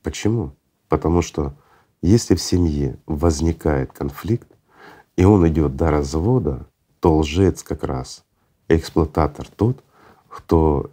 [0.03, 0.53] Почему?
[0.89, 1.55] Потому что
[2.01, 4.49] если в семье возникает конфликт,
[5.17, 6.67] и он идет до развода,
[7.01, 8.25] то лжец как раз,
[8.69, 9.83] эксплуататор тот,
[10.29, 10.91] кто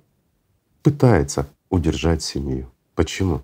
[0.82, 2.70] пытается удержать семью.
[2.96, 3.42] Почему?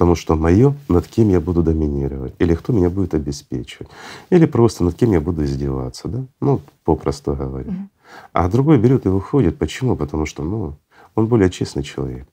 [0.00, 3.90] Потому что мое, над кем я буду доминировать, или кто меня будет обеспечивать,
[4.30, 6.24] или просто над кем я буду издеваться, да?
[6.40, 7.70] Ну, попросту говоря.
[7.70, 7.88] Mm-hmm.
[8.32, 9.58] А другой берет и выходит.
[9.58, 9.96] Почему?
[9.96, 10.78] Потому что, ну,
[11.14, 12.26] он более честный человек.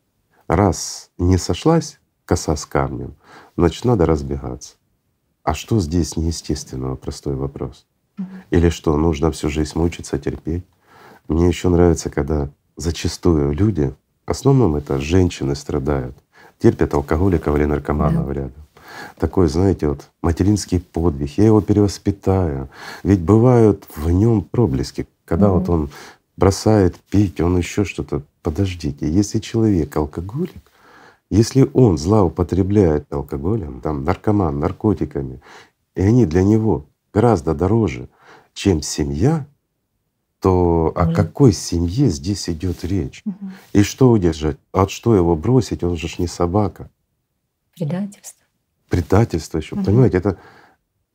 [0.47, 3.15] Раз не сошлась коса с камнем,
[3.57, 4.75] значит, надо разбегаться.
[5.43, 6.95] А что здесь неестественного?
[6.95, 7.85] Простой вопрос.
[8.49, 10.63] Или что, нужно всю жизнь мучиться, терпеть?
[11.27, 13.93] Мне еще нравится, когда зачастую люди
[14.25, 16.15] в основном это женщины страдают,
[16.59, 18.33] терпят алкоголиков или наркоманов да.
[18.33, 18.63] рядом.
[19.17, 22.69] Такой, знаете, вот материнский подвиг, я его перевоспитаю.
[23.03, 25.89] Ведь бывают в нем проблески, когда mm вот он
[26.35, 28.21] бросает пить, он еще что-то.
[28.41, 30.71] Подождите, если человек алкоголик,
[31.29, 35.41] если он злоупотребляет алкоголем, там наркоман, наркотиками,
[35.95, 38.07] и они для него гораздо дороже,
[38.53, 39.45] чем семья,
[40.39, 43.21] то о какой семье здесь идет речь?
[43.25, 43.51] Угу.
[43.73, 44.57] И что удержать?
[44.71, 45.83] От что его бросить?
[45.83, 46.89] Он же ж не собака.
[47.75, 48.45] Предательство.
[48.89, 49.75] Предательство еще.
[49.75, 49.83] Угу.
[49.83, 50.37] Понимаете, это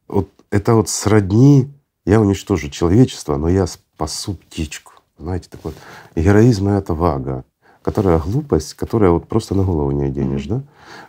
[0.09, 1.71] вот, это вот сродни,
[2.05, 4.93] я уничтожу человечество, но я спасу птичку.
[5.19, 7.45] Знаете, такой вот героизм и отвага,
[7.83, 10.63] которая глупость, которая вот просто на голову не оденешь, да?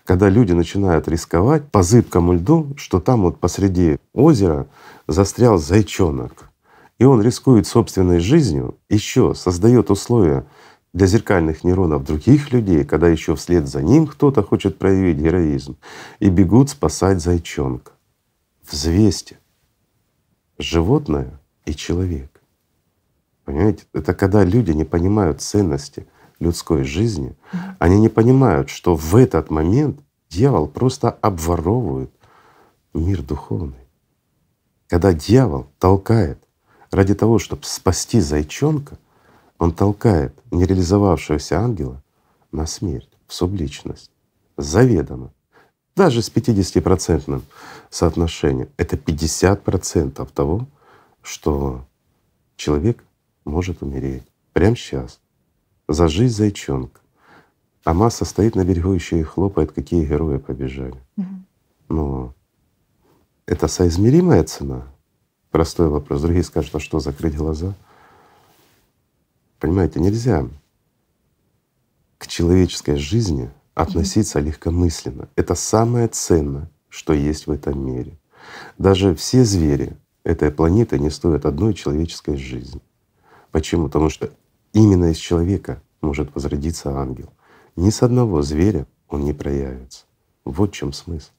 [0.06, 4.67] Когда люди начинают рисковать по зыбкому льду, что там вот посреди озера
[5.08, 6.53] застрял зайчонок
[6.99, 10.45] и он рискует собственной жизнью, еще создает условия
[10.93, 15.77] для зеркальных нейронов других людей, когда еще вслед за ним кто-то хочет проявить героизм,
[16.19, 17.93] и бегут спасать зайчонка.
[18.69, 19.39] Взвесьте
[20.58, 22.41] животное и человек.
[23.43, 26.08] Понимаете, это когда люди не понимают ценности
[26.39, 27.36] людской жизни,
[27.79, 32.12] они не понимают, что в этот момент дьявол просто обворовывает
[32.93, 33.88] мир духовный.
[34.88, 36.42] Когда дьявол толкает
[36.94, 39.00] Ради того, чтобы спасти зайчонка,
[39.58, 42.04] он толкает нереализовавшегося ангела
[42.52, 44.12] на смерть, в субличность,
[44.58, 45.33] заведомо.
[45.96, 47.41] Даже с 50-процентным
[47.89, 48.69] соотношением.
[48.77, 50.67] Это 50% того,
[51.23, 51.83] что
[52.58, 53.04] человек
[53.44, 54.23] может умереть
[54.54, 55.19] прямо сейчас
[55.87, 57.02] за жизнь зайчонка.
[57.85, 61.02] А масса стоит на берегу еще и хлопает, какие герои побежали.
[61.17, 61.27] Угу.
[61.89, 62.33] Но
[63.48, 64.92] это соизмеримая цена
[65.54, 66.23] Простой вопрос.
[66.23, 67.75] Другие скажут, а что, закрыть глаза?
[69.60, 70.47] Понимаете, нельзя
[72.17, 75.29] к человеческой жизни относиться легкомысленно.
[75.35, 78.17] Это самое ценное, что есть в этом мире.
[78.79, 82.81] Даже все звери этой планеты не стоят одной человеческой жизни.
[83.51, 83.85] Почему?
[83.85, 84.31] Потому что
[84.73, 87.31] именно из человека может возродиться ангел.
[87.75, 90.06] Ни с одного зверя он не проявится.
[90.45, 91.29] Вот в чем смысл.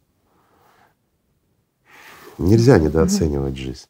[2.38, 3.88] Нельзя недооценивать жизнь.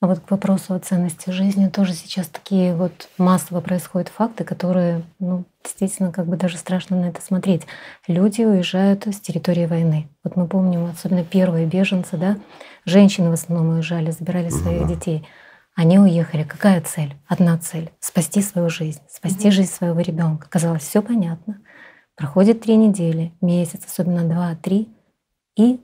[0.00, 5.02] А вот к вопросу о ценности жизни тоже сейчас такие вот массово происходят факты, которые,
[5.18, 7.62] ну, действительно, как бы даже страшно на это смотреть.
[8.06, 10.08] Люди уезжают с территории войны.
[10.22, 12.36] Вот мы помним, особенно первые беженцы, да,
[12.84, 14.94] женщины в основном уезжали, забирали своих да.
[14.94, 15.26] детей.
[15.74, 16.42] Они уехали.
[16.42, 17.14] Какая цель?
[17.26, 20.46] Одна цель— спасти свою жизнь, спасти mm жизнь своего ребенка.
[20.50, 21.62] Казалось, все понятно.
[22.16, 24.88] Проходит три недели, месяц, особенно два-три,
[25.56, 25.80] и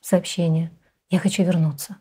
[0.00, 0.70] сообщение:
[1.10, 1.96] я хочу вернуться.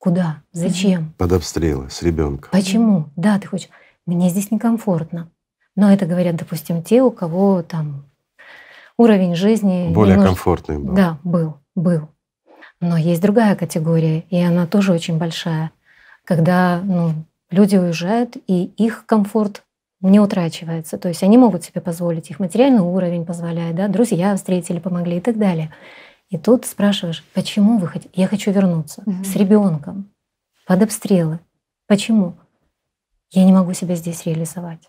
[0.00, 0.42] Куда?
[0.52, 1.12] Зачем?
[1.18, 2.48] Под обстрелы с ребенком.
[2.50, 3.10] Почему?
[3.16, 3.68] Да, ты хочешь.
[4.06, 5.30] Мне здесь некомфортно.
[5.76, 8.06] Но это говорят, допустим, те, у кого там
[8.96, 10.34] уровень жизни более немножко...
[10.34, 10.94] комфортный был.
[10.94, 12.08] Да, был, был.
[12.80, 15.70] Но есть другая категория, и она тоже очень большая,
[16.24, 17.12] когда ну,
[17.50, 19.64] люди уезжают, и их комфорт
[20.00, 20.96] не утрачивается.
[20.96, 25.20] То есть они могут себе позволить, их материальный уровень позволяет, да, друзья встретили, помогли и
[25.20, 25.70] так далее.
[26.30, 28.10] И тут спрашиваешь, почему вы хотите?
[28.14, 29.24] Я хочу вернуться угу.
[29.24, 30.10] с ребенком
[30.66, 31.40] под обстрелы.
[31.86, 32.36] Почему?
[33.30, 34.88] Я не могу себя здесь реализовать.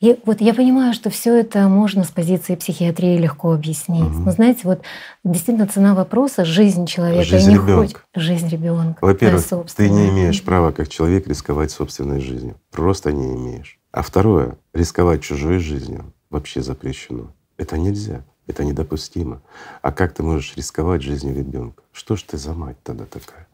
[0.00, 4.04] И вот я понимаю, что все это можно с позиции психиатрии легко объяснить.
[4.04, 4.20] Угу.
[4.20, 4.82] Но знаете, вот
[5.24, 7.24] действительно цена вопроса жизнь человека.
[7.24, 8.00] Жизнь ребенка.
[8.14, 8.98] Жизнь ребенка.
[9.00, 9.44] Во-первых,
[9.74, 12.60] ты не имеешь права как человек рисковать собственной жизнью.
[12.70, 13.78] Просто не имеешь.
[13.90, 17.32] А второе, рисковать чужой жизнью вообще запрещено.
[17.56, 18.24] Это нельзя.
[18.46, 19.42] Это недопустимо.
[19.82, 21.82] А как ты можешь рисковать жизнью ребенка?
[21.92, 23.48] Что ж ты за мать тогда такая?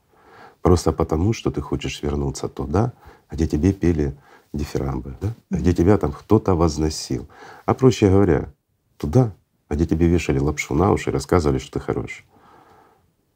[0.60, 2.92] Просто потому, что ты хочешь вернуться туда,
[3.30, 4.14] где тебе пели
[4.52, 5.32] дифирамбы, да?
[5.50, 7.26] где тебя там кто-то возносил.
[7.64, 8.52] А проще говоря,
[8.98, 9.32] туда,
[9.70, 12.26] где тебе вешали лапшу на уши и рассказывали, что ты хороший.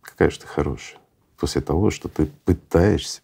[0.02, 1.00] Какая же ты хорошая?
[1.38, 3.22] После того, что ты пытаешься,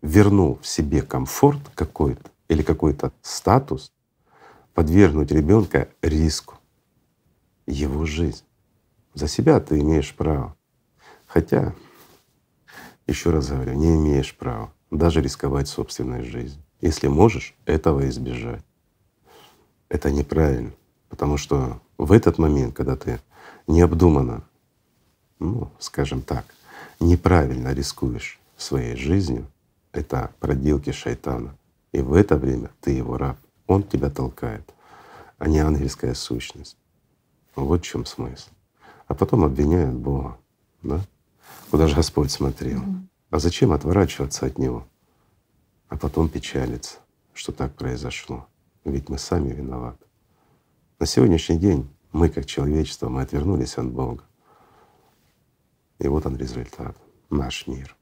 [0.00, 3.92] вернул в себе комфорт какой-то или какой-то статус,
[4.74, 6.54] подвергнуть ребенка риску
[7.66, 8.44] его жизнь.
[9.14, 10.56] За себя ты имеешь право.
[11.26, 11.74] Хотя,
[13.06, 16.62] еще раз говорю, не имеешь права даже рисковать собственной жизнью.
[16.80, 18.64] Если можешь этого избежать.
[19.88, 20.72] Это неправильно,
[21.08, 23.20] потому что в этот момент, когда ты
[23.66, 24.44] необдуманно,
[25.38, 26.44] ну, скажем так,
[27.00, 29.46] неправильно рискуешь своей жизнью,
[29.92, 31.56] это проделки шайтана.
[31.92, 33.38] И в это время ты его раб.
[33.66, 34.74] Он тебя толкает,
[35.38, 36.76] а не ангельская сущность.
[37.56, 38.50] Вот в чем смысл.
[39.06, 40.38] А потом обвиняют Бога,
[40.82, 41.00] да?
[41.70, 42.82] Куда же Господь смотрел?
[43.30, 44.86] А зачем отворачиваться от Него?
[45.88, 46.98] А потом печалиться,
[47.32, 48.46] что так произошло.
[48.84, 50.04] Ведь мы сами виноваты.
[50.98, 54.22] На сегодняшний день мы, как человечество, мы отвернулись от Бога.
[55.98, 56.96] И вот он результат—
[57.30, 57.96] наш мир.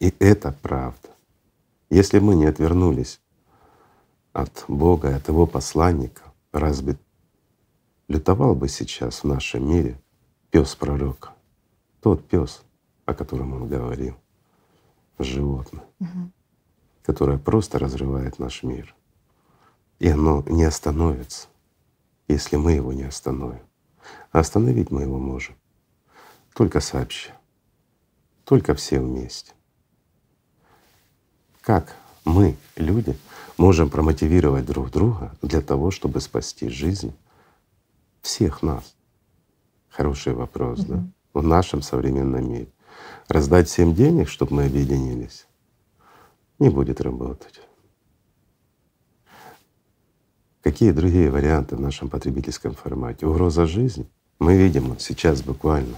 [0.00, 1.08] И это правда.
[1.90, 3.20] Если мы не отвернулись
[4.32, 6.22] от Бога, от Его посланника,
[6.52, 6.96] разве
[8.08, 10.00] лютовал бы сейчас в нашем мире
[10.50, 11.30] пес пророка,
[12.00, 12.62] тот пес,
[13.04, 14.16] о котором он говорил,
[15.18, 16.30] животное, угу.
[17.02, 18.94] которое просто разрывает наш мир.
[19.98, 21.48] И оно не остановится,
[22.28, 23.62] если мы его не остановим.
[24.32, 25.54] А остановить мы его можем
[26.54, 27.32] только сообща,
[28.44, 29.52] только все вместе.
[31.60, 31.94] Как
[32.24, 33.16] мы, люди,
[33.58, 37.14] можем промотивировать друг друга для того, чтобы спасти жизнь
[38.28, 38.94] всех нас?
[39.88, 40.88] Хороший вопрос, mm-hmm.
[40.88, 41.04] да?
[41.32, 42.68] В нашем современном мире.
[43.28, 45.46] Раздать всем денег, чтобы мы объединились,
[46.58, 47.60] не будет работать.
[50.60, 53.26] Какие другие варианты в нашем потребительском формате?
[53.26, 54.06] Угроза жизни.
[54.38, 55.96] Мы видим вот сейчас буквально.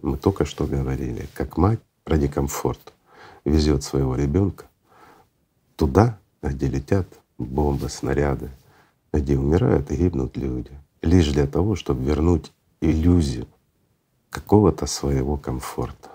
[0.00, 2.92] Мы только что говорили, как мать ради комфорта
[3.44, 4.66] везет своего ребенка
[5.76, 7.06] туда, где летят
[7.38, 8.50] бомбы, снаряды,
[9.12, 10.70] где умирают и гибнут люди
[11.04, 13.46] лишь для того, чтобы вернуть иллюзию
[14.30, 16.10] какого-то своего комфорта.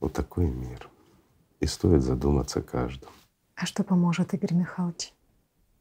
[0.00, 0.88] Вот такой мир.
[1.60, 3.12] И стоит задуматься каждому.
[3.56, 5.12] А что поможет, Игорь Михайлович?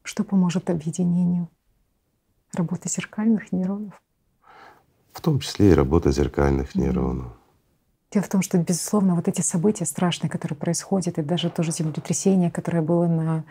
[0.04, 1.50] Что поможет объединению?
[2.54, 4.02] Работа зеркальных нейронов?
[5.12, 6.82] В том числе и работа зеркальных mm-hmm.
[6.82, 7.34] нейронов.
[8.12, 12.50] Дело в том, что, безусловно, вот эти события страшные, которые происходят, и даже тоже землетрясение,
[12.50, 13.44] которое было на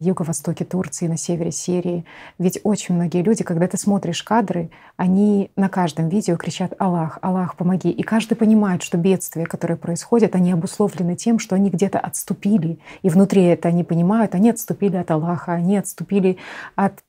[0.00, 2.04] юго-востоке Турции, на севере Сирии.
[2.38, 7.56] Ведь очень многие люди, когда ты смотришь кадры, они на каждом видео кричат «Аллах, Аллах,
[7.56, 12.78] помоги!» И каждый понимает, что бедствия, которые происходят, они обусловлены тем, что они где-то отступили.
[13.02, 16.38] И внутри это они понимают, они отступили от Аллаха, они отступили
[16.74, 17.04] от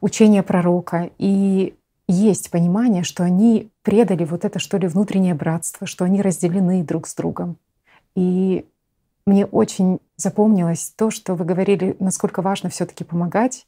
[0.00, 1.74] учение пророка, и
[2.08, 7.08] есть понимание, что они предали вот это, что ли, внутреннее братство, что они разделены друг
[7.08, 7.56] с другом.
[8.14, 8.64] И
[9.26, 13.66] мне очень запомнилось то, что вы говорили, насколько важно все таки помогать,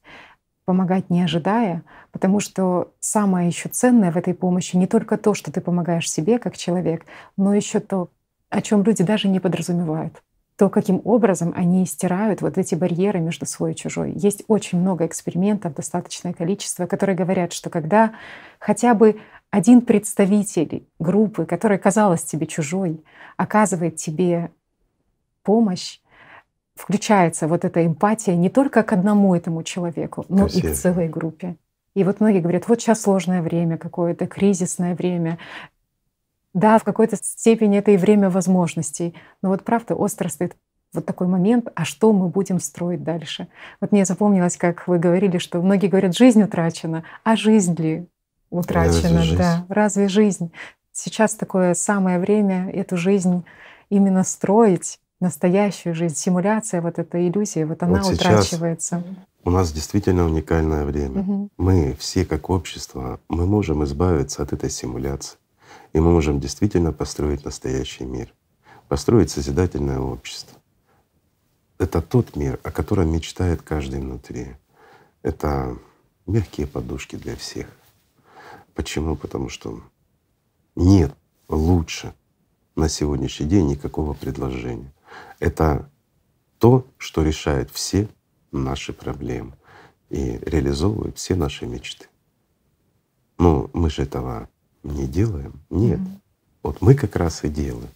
[0.64, 1.82] помогать не ожидая,
[2.12, 6.38] потому что самое еще ценное в этой помощи не только то, что ты помогаешь себе
[6.38, 7.04] как человек,
[7.36, 8.11] но еще то,
[8.50, 10.22] о чем люди даже не подразумевают
[10.59, 14.12] то, каким образом они стирают вот эти барьеры между свой и чужой.
[14.16, 18.12] Есть очень много экспериментов, достаточное количество, которые говорят, что когда
[18.59, 23.04] хотя бы один представитель группы, которая казалась тебе чужой,
[23.36, 24.50] оказывает тебе
[25.49, 26.01] помощь,
[26.74, 30.66] включается вот эта эмпатия не только к одному этому человеку, но Красиво.
[30.66, 31.57] и к целой группе.
[31.94, 35.38] И вот многие говорят, вот сейчас сложное время какое-то, кризисное время,
[36.53, 39.14] да, в какой-то степени это и время возможностей.
[39.40, 40.55] Но вот правда, остро стоит
[40.92, 43.49] вот такой момент, а что мы будем строить дальше?
[43.80, 48.07] Вот мне запомнилось, как вы говорили, что многие говорят, жизнь утрачена, а жизнь ли
[48.51, 49.20] утрачена?
[49.20, 50.53] Разве да, разве жизнь?
[50.92, 53.44] Сейчас такое самое время эту жизнь
[53.88, 59.02] именно строить, настоящую жизнь, симуляция, вот эта иллюзия, вот она вот утрачивается.
[59.44, 61.20] У нас действительно уникальное время.
[61.20, 61.48] Угу.
[61.58, 65.38] Мы все как общество, мы можем избавиться от этой симуляции.
[65.92, 68.32] И мы можем действительно построить настоящий мир,
[68.88, 70.58] построить созидательное общество.
[71.78, 74.56] Это тот мир, о котором мечтает каждый внутри.
[75.22, 75.76] Это
[76.26, 77.68] мягкие подушки для всех.
[78.74, 79.16] Почему?
[79.16, 79.80] Потому что
[80.76, 81.14] нет
[81.48, 82.14] лучше
[82.76, 84.92] на сегодняшний день никакого предложения.
[85.38, 85.90] Это
[86.59, 88.09] то, что решает все
[88.52, 89.52] наши проблемы
[90.11, 92.06] и реализовывает все наши мечты.
[93.38, 94.48] Но мы же этого
[94.82, 95.61] не делаем.
[95.70, 96.00] Нет.
[96.00, 96.20] Mm-hmm.
[96.62, 97.90] Вот мы как раз и делаем.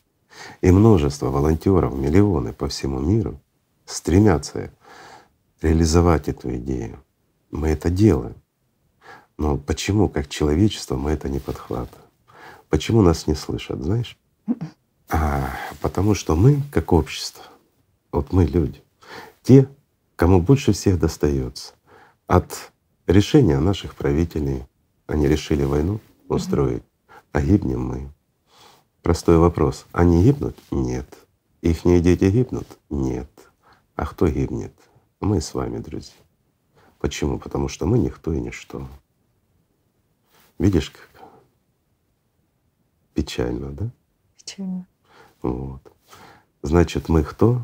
[0.60, 3.40] И множество волонтеров, миллионы по всему миру
[3.84, 4.70] стремятся
[5.60, 7.02] реализовать эту идею.
[7.50, 8.36] Мы это делаем.
[9.36, 12.08] Но почему, как человечество, мы это не подхватываем?
[12.68, 14.16] Почему нас не слышат, знаешь?
[15.14, 15.50] А,
[15.82, 17.44] потому что мы, как общество,
[18.12, 18.82] вот мы люди,
[19.42, 19.68] те,
[20.16, 21.74] кому больше всех достается
[22.26, 22.72] от
[23.06, 24.64] решения наших правителей,
[25.06, 26.82] они решили войну, устроить,
[27.32, 28.10] а гибнем мы.
[29.02, 29.84] Простой вопрос.
[29.92, 30.56] Они гибнут?
[30.70, 31.06] Нет.
[31.60, 32.78] Ихние дети гибнут?
[32.88, 33.28] Нет.
[33.96, 34.72] А кто гибнет?
[35.20, 36.16] Мы с вами, друзья.
[36.98, 37.38] Почему?
[37.38, 38.88] Потому что мы никто и ничто.
[40.58, 41.22] Видишь, как
[43.12, 43.90] печально, да?
[44.38, 44.86] Печально.
[45.42, 45.80] Вот.
[46.62, 47.62] Значит, мы кто?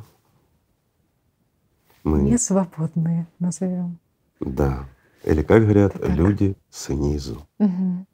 [2.05, 3.99] Мы не свободные, назовем.
[4.41, 4.85] Да.
[5.25, 7.47] Или как говорят, люди снизу.
[7.59, 8.07] Угу.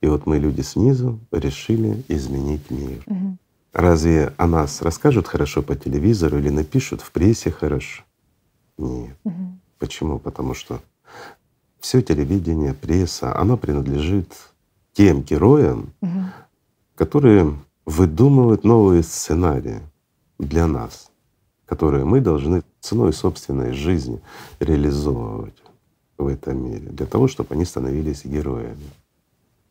[0.00, 3.02] И вот мы, люди снизу, решили изменить мир.
[3.06, 3.38] Угу.
[3.72, 8.04] Разве о нас расскажут хорошо по телевизору или напишут в прессе хорошо?
[8.78, 9.16] Нет.
[9.24, 9.58] Угу.
[9.78, 10.18] Почему?
[10.18, 10.80] Потому что
[11.80, 14.32] все телевидение, пресса, оно принадлежит
[14.92, 16.24] тем героям, угу.
[16.94, 17.54] которые
[17.86, 19.80] выдумывают новые сценарии
[20.38, 21.10] для нас,
[21.66, 24.20] которые мы должны ценой собственной жизни
[24.60, 25.62] реализовывать
[26.18, 28.90] в этом мире, для того, чтобы они становились героями.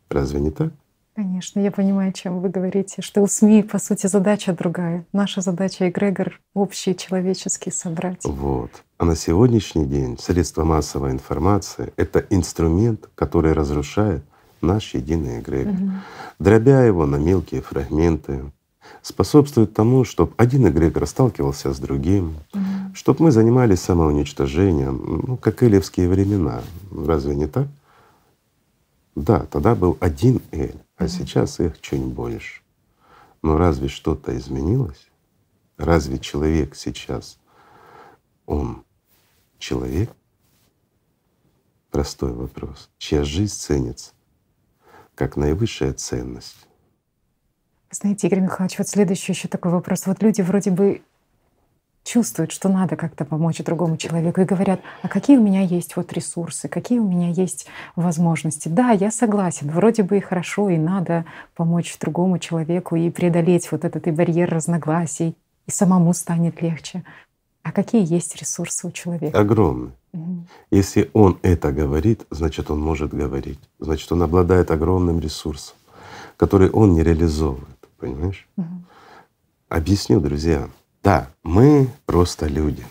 [0.10, 0.72] Разве не так?
[1.16, 5.06] Конечно, я понимаю, о чем вы говорите, что у СМИ, по сути, задача другая.
[5.14, 8.26] Наша задача эгрегор общий человеческий собрать.
[8.26, 8.72] Вот.
[8.98, 14.24] А на сегодняшний день средства массовой информации— это инструмент, который разрушает
[14.64, 15.92] наш единый эгрегор, угу.
[16.40, 18.52] дробя его на мелкие фрагменты,
[19.02, 22.62] способствует тому, чтобы один эгрегор сталкивался с другим, угу.
[22.96, 26.62] чтобы мы занимались самоуничтожением, ну, как элевские времена.
[26.92, 27.68] Разве не так?
[29.16, 31.08] Да, тогда был один Эль, а mm-hmm.
[31.08, 32.62] сейчас их чуть больше.
[33.44, 35.08] Но разве что-то изменилось?
[35.78, 37.38] Разве человек сейчас,
[38.48, 38.84] он
[39.60, 40.10] человек?
[41.92, 42.90] Простой вопрос.
[42.98, 44.14] Чья жизнь ценится
[45.16, 46.68] как наивысшая ценность?
[47.92, 50.08] Знаете, Игорь Михайлович, вот следующий еще такой вопрос.
[50.08, 51.02] Вот люди вроде бы
[52.04, 56.12] чувствуют, что надо как-то помочь другому человеку и говорят, а какие у меня есть вот
[56.12, 58.68] ресурсы, какие у меня есть возможности.
[58.68, 63.86] Да, я согласен, вроде бы и хорошо, и надо помочь другому человеку и преодолеть вот
[63.86, 67.04] этот и барьер разногласий, и самому станет легче.
[67.62, 69.40] А какие есть ресурсы у человека?
[69.40, 69.94] Огромные.
[70.14, 70.48] Угу.
[70.72, 73.60] Если он это говорит, значит, он может говорить.
[73.80, 75.76] Значит, он обладает огромным ресурсом,
[76.38, 77.68] который он не реализовывает.
[77.98, 78.48] Понимаешь?
[78.58, 78.84] Угу.
[79.70, 80.70] Объясню, друзья.
[81.04, 82.86] Да, мы просто люди.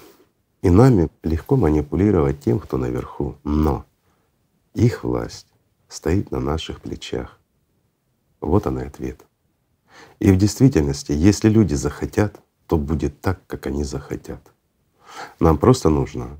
[0.62, 3.36] И нами легко манипулировать тем, кто наверху.
[3.44, 3.84] Но
[4.74, 5.46] их власть
[5.88, 7.38] стоит на наших плечах.
[8.40, 9.20] Вот она и ответ.
[10.18, 14.40] И в действительности, если люди захотят, то будет так, как они захотят.
[15.38, 16.38] Нам просто нужно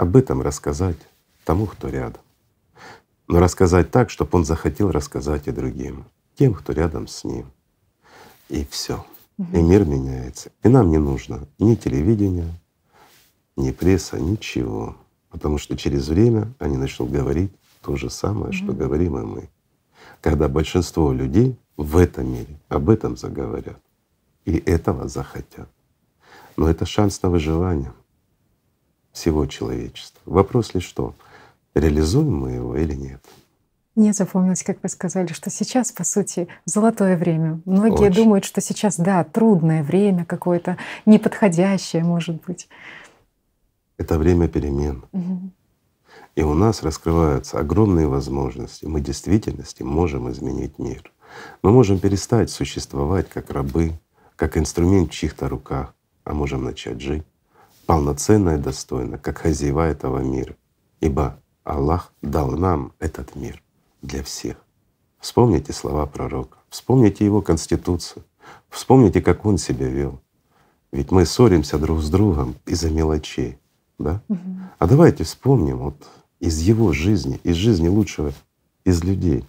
[0.00, 0.96] об этом рассказать
[1.44, 2.22] тому, кто рядом.
[3.28, 7.44] Но рассказать так, чтобы он захотел рассказать и другим, тем, кто рядом с ним.
[8.48, 9.04] И все.
[9.52, 10.52] И мир меняется.
[10.62, 12.50] И нам не нужно ни телевидения,
[13.56, 14.96] ни пресса, ничего.
[15.28, 19.50] Потому что через время они начнут говорить то же самое, что говорим и мы.
[20.22, 23.78] Когда большинство людей в этом мире об этом заговорят
[24.46, 25.68] и этого захотят.
[26.56, 27.92] Но это шанс на выживание
[29.12, 30.20] всего человечества.
[30.26, 31.14] Вопрос лишь что,
[31.74, 33.20] реализуем мы его или нет.
[33.96, 37.60] Мне запомнилось, как вы сказали, что сейчас, по сути, золотое время.
[37.64, 38.24] Многие Очень.
[38.24, 42.68] думают, что сейчас, да, трудное время какое-то, неподходящее, может быть.
[43.98, 45.04] Это время перемен.
[45.12, 45.50] Угу.
[46.36, 48.86] И у нас раскрываются огромные возможности.
[48.86, 51.12] Мы в действительности можем изменить мир.
[51.62, 53.98] Мы можем перестать существовать как рабы,
[54.36, 55.94] как инструмент в чьих-то руках,
[56.24, 57.24] а можем начать жить
[57.90, 60.54] полноценно и достойно, как хозяева этого мира.
[61.00, 63.60] Ибо Аллах дал нам этот мир
[64.00, 64.58] для всех.
[65.18, 68.22] Вспомните слова пророка, вспомните его конституцию,
[68.68, 70.20] вспомните, как он себя вел.
[70.92, 73.58] Ведь мы ссоримся друг с другом из-за мелочей,
[73.98, 74.22] да?
[74.28, 74.38] Угу.
[74.78, 75.96] А давайте вспомним вот
[76.38, 78.32] из его жизни, из жизни лучшего
[78.84, 79.44] из людей.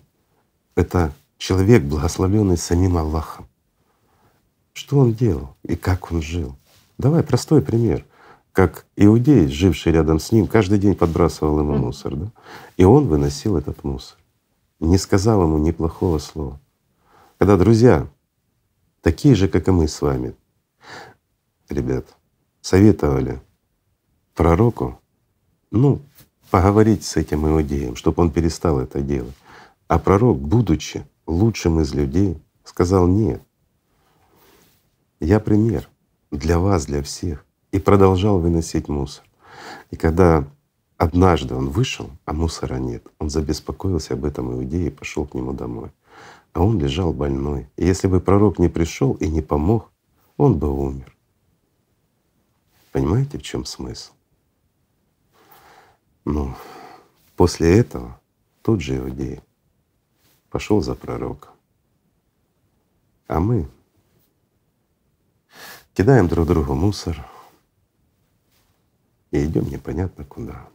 [0.74, 3.46] Это человек, благословленный самим Аллахом.
[4.74, 6.56] Что он делал и как он жил?
[6.98, 8.04] Давай простой пример.
[8.52, 12.32] Как иудей, живший рядом с ним, каждый день подбрасывал ему мусор, да?
[12.78, 14.18] И он выносил этот мусор
[14.82, 16.60] не сказал ему ни плохого слова.
[17.38, 18.08] Когда друзья,
[19.02, 20.36] такие же, как и мы с вами,
[21.70, 22.06] ребят,
[22.62, 23.39] советовали
[24.34, 24.99] пророку,
[25.70, 26.02] ну,
[26.49, 29.36] поговорить с этим иудеем, чтобы он перестал это делать.
[29.88, 33.41] А пророк, будучи лучшим из людей, сказал нет.
[35.20, 35.88] Я пример
[36.32, 37.45] для вас, для всех.
[37.72, 39.24] И продолжал выносить мусор.
[39.92, 40.46] И когда
[41.02, 43.04] Однажды он вышел, а мусора нет.
[43.18, 45.90] Он забеспокоился об этом иудее и пошел к нему домой.
[46.54, 47.68] А он лежал больной.
[47.76, 49.92] И если бы пророк не пришел и не помог,
[50.38, 51.18] он бы умер.
[52.92, 54.12] Понимаете, в чем смысл?
[56.24, 56.54] Ну,
[57.36, 58.22] после этого
[58.62, 59.40] тот же иудей
[60.52, 61.50] пошел за пророка.
[63.26, 63.68] А мы
[65.96, 67.26] кидаем друг другу мусор
[69.32, 70.68] и идем непонятно куда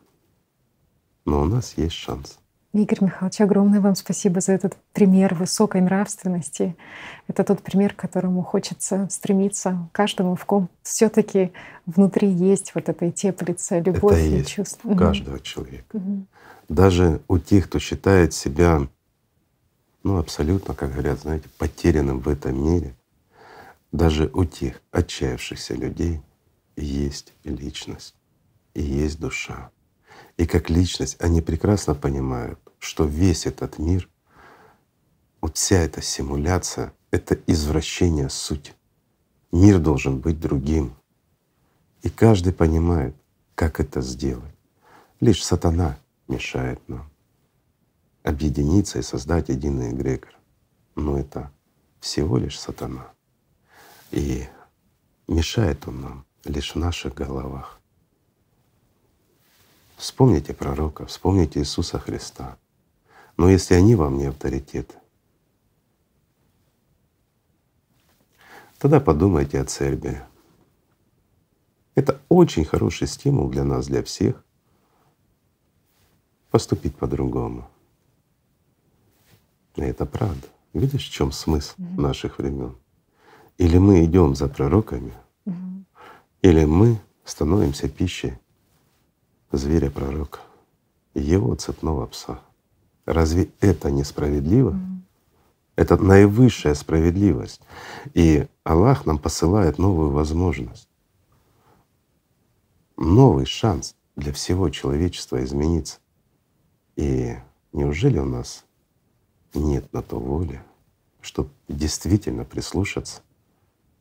[1.27, 2.39] но у нас есть шанс.
[2.73, 6.77] Игорь Михайлович, огромное вам спасибо за этот пример высокой нравственности.
[7.27, 11.53] Это тот пример, к которому хочется стремиться каждому, в ком все таки
[11.87, 14.91] внутри есть вот эта теплица, любовь это и есть чувство.
[14.91, 15.97] У каждого человека.
[15.97, 16.27] Угу.
[16.69, 18.81] Даже у тех, кто считает себя
[20.03, 22.95] ну, абсолютно, как говорят, знаете, потерянным в этом мире,
[23.91, 26.21] даже у тех отчаявшихся людей
[26.77, 28.16] есть личность
[28.77, 29.71] и есть душа.
[30.37, 34.07] И как личность они прекрасно понимают, что весь этот мир,
[35.41, 38.75] вот вся эта симуляция— это извращение сути.
[39.51, 40.95] Мир должен быть другим.
[42.03, 43.17] И каждый понимает,
[43.55, 44.55] как это сделать.
[45.21, 45.99] Лишь сатана
[46.29, 47.11] мешает нам
[48.25, 50.35] объединиться и создать единый эгрегор.
[50.97, 51.51] Но это
[52.01, 53.09] всего лишь сатана.
[54.11, 54.47] И
[55.29, 57.81] мешает он нам лишь в наших головах.
[59.97, 62.59] Вспомните пророка, вспомните Иисуса Христа.
[63.39, 64.95] Но если они вам не авторитеты,
[68.79, 70.23] тогда подумайте о церкви.
[71.95, 74.45] Это очень хороший стимул для нас, для всех
[76.51, 77.67] поступить по-другому.
[79.77, 80.47] И это правда.
[80.75, 82.01] Видишь, в чем смысл mm-hmm.
[82.01, 82.77] наших времен?
[83.57, 85.15] Или мы идем за пророками,
[85.47, 85.85] mm-hmm.
[86.43, 88.39] или мы становимся пищей
[89.53, 90.41] зверя пророка,
[91.15, 92.41] его цепного пса.
[93.05, 94.73] Разве это несправедливо?
[94.73, 94.97] Mm.
[95.77, 97.61] Это наивысшая справедливость.
[98.15, 100.89] И Аллах нам посылает новую возможность,
[102.97, 105.99] новый шанс для всего человечества измениться.
[106.97, 107.37] И
[107.73, 108.65] неужели у нас
[109.53, 110.63] нет на то воли,
[111.21, 113.21] чтобы действительно прислушаться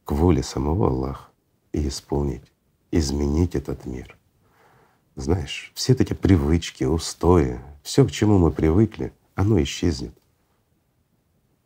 [0.05, 1.29] к воле самого Аллаха
[1.73, 2.51] и исполнить,
[2.91, 4.17] изменить этот мир?
[5.15, 10.13] Знаешь, все эти привычки, устои, все, к чему мы привыкли, оно исчезнет.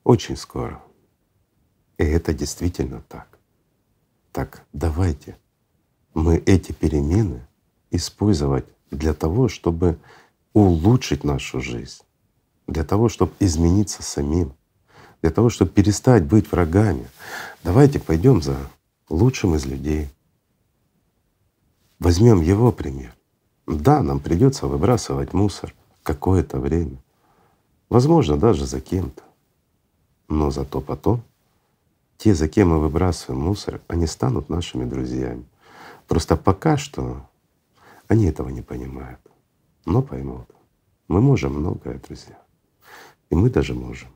[0.03, 0.81] Очень скоро.
[1.97, 3.39] И это действительно так.
[4.31, 5.35] Так давайте
[6.13, 7.45] мы эти перемены
[7.89, 9.97] использовать для того, чтобы
[10.53, 12.03] улучшить нашу жизнь,
[12.67, 14.53] для того, чтобы измениться самим,
[15.23, 17.07] для того, чтобы перестать быть врагами.
[17.63, 18.57] Давайте пойдем за
[19.09, 20.09] лучшим из людей.
[21.97, 23.18] Возьмем его пример
[23.69, 26.97] Да, нам придется выбрасывать мусор какое-то время,
[27.87, 29.21] возможно, даже за кем-то.
[30.27, 31.21] Но зато потом
[32.17, 35.45] те, за кем мы выбрасываем мусор, они станут нашими друзьями.
[36.07, 37.29] Просто пока что
[38.07, 39.21] они этого не понимают,
[39.85, 40.49] но поймут.
[41.07, 42.41] Мы можем многое, друзья.
[43.29, 44.09] И мы даже можем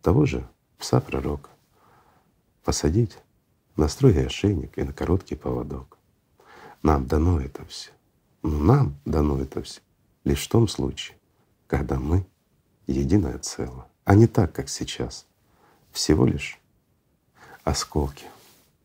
[0.00, 1.50] того же пса пророка
[2.64, 3.18] посадить
[3.76, 5.98] на строгий ошейник и на короткий поводок.
[6.82, 7.90] Нам дано это все.
[8.42, 9.80] Но нам дано это все
[10.28, 11.16] лишь в том случае,
[11.66, 12.26] когда мы
[12.86, 15.26] единое целое, а не так, как сейчас.
[15.90, 16.60] Всего лишь
[17.64, 18.26] осколки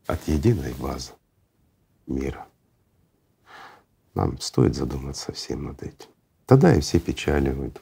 [0.08, 1.12] от единой базы
[2.08, 2.48] мира.
[4.14, 6.10] Нам стоит задуматься всем над этим.
[6.46, 7.82] Тогда и все печали уйдут.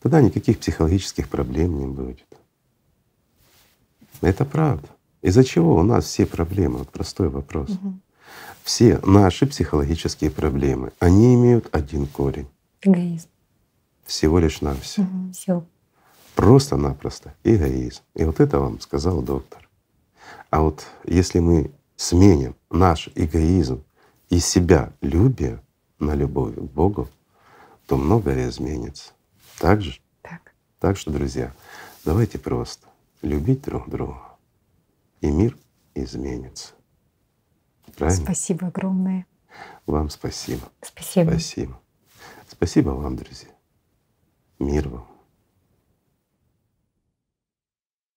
[0.00, 2.26] Тогда никаких психологических проблем не будет.
[4.20, 4.88] Это правда.
[5.22, 6.78] Из-за чего у нас все проблемы?
[6.78, 7.70] Вот простой вопрос.
[7.70, 7.94] Угу.
[8.62, 12.48] Все наши психологические проблемы, они имеют один корень.
[12.82, 13.28] Эгоизм.
[14.04, 15.02] Всего лишь на все.
[15.02, 15.32] Угу.
[15.32, 15.64] Все.
[16.34, 18.02] Просто-напросто эгоизм.
[18.14, 19.68] И вот это вам сказал доктор.
[20.50, 23.82] А вот если мы сменим наш эгоизм
[24.28, 25.62] и себя любя
[25.98, 27.08] на любовь к Богу,
[27.86, 29.12] то многое изменится.
[29.58, 29.98] Так же?
[30.22, 30.52] Так.
[30.78, 31.52] Так что, друзья,
[32.04, 32.86] давайте просто
[33.22, 34.22] любить друг друга,
[35.20, 35.56] и мир
[35.94, 36.74] изменится.
[37.98, 38.22] Правильно?
[38.22, 39.26] Спасибо огромное.
[39.86, 40.70] Вам спасибо.
[40.82, 41.30] Спасибо.
[41.30, 41.80] Спасибо.
[42.46, 43.50] Спасибо вам, друзья.
[44.60, 45.17] Мир вам.